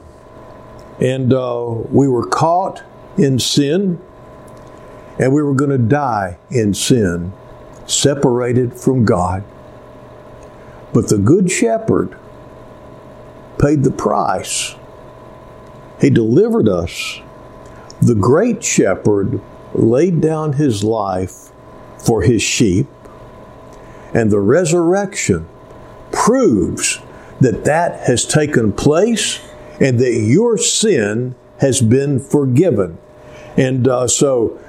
and 1.01 1.33
uh, 1.33 1.71
we 1.89 2.07
were 2.07 2.27
caught 2.27 2.83
in 3.17 3.39
sin, 3.39 3.99
and 5.19 5.33
we 5.33 5.43
were 5.43 5.55
going 5.55 5.71
to 5.71 5.79
die 5.79 6.37
in 6.51 6.75
sin, 6.75 7.33
separated 7.87 8.75
from 8.75 9.07
God. 9.07 9.43
But 10.93 11.09
the 11.09 11.17
Good 11.17 11.51
Shepherd 11.51 12.15
paid 13.59 13.85
the 13.85 13.91
price. 13.91 14.75
He 16.03 16.11
delivered 16.11 16.69
us. 16.69 17.21
The 18.03 18.17
Great 18.17 18.65
Shepherd 18.65 19.41
laid 19.73 20.21
down 20.21 20.55
his 20.55 20.83
life 20.83 21.53
for 22.05 22.23
his 22.23 22.43
sheep, 22.43 22.89
and 24.13 24.31
the 24.31 24.41
resurrection 24.41 25.49
proves 26.11 26.99
that 27.41 27.65
that 27.65 28.01
has 28.09 28.27
taken 28.27 28.73
place 28.73 29.41
and 29.81 30.01
that 30.01 30.13
your 30.13 30.59
sin 30.59 31.37
has 31.61 31.81
been 31.81 32.19
forgiven. 32.19 32.99
And 33.57 33.87
uh, 33.87 34.09
so 34.09 34.61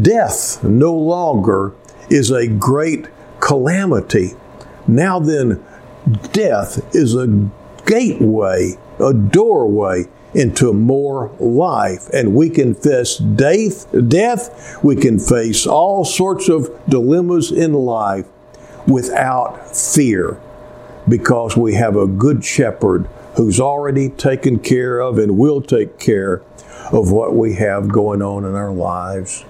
death 0.00 0.64
no 0.64 0.94
longer 0.94 1.74
is 2.08 2.30
a 2.30 2.48
great 2.48 3.08
calamity. 3.40 4.30
Now 4.86 5.18
then, 5.18 5.62
death 6.32 6.94
is 6.94 7.14
a 7.14 7.50
gateway, 7.84 8.78
a 8.98 9.12
doorway 9.12 10.06
into 10.34 10.72
more 10.72 11.30
life. 11.38 12.08
And 12.12 12.34
we 12.34 12.50
can 12.50 12.74
face 12.74 13.16
death, 13.16 14.78
we 14.82 14.96
can 14.96 15.18
face 15.18 15.66
all 15.66 16.04
sorts 16.04 16.48
of 16.48 16.70
dilemmas 16.88 17.50
in 17.50 17.72
life 17.72 18.26
without 18.86 19.76
fear 19.76 20.40
because 21.08 21.56
we 21.56 21.74
have 21.74 21.96
a 21.96 22.06
good 22.06 22.44
shepherd 22.44 23.08
who's 23.36 23.60
already 23.60 24.08
taken 24.10 24.58
care 24.58 25.00
of 25.00 25.18
and 25.18 25.38
will 25.38 25.62
take 25.62 25.98
care 25.98 26.42
of 26.92 27.10
what 27.10 27.34
we 27.34 27.54
have 27.54 27.88
going 27.88 28.22
on 28.22 28.44
in 28.44 28.54
our 28.54 28.72
lives. 28.72 29.44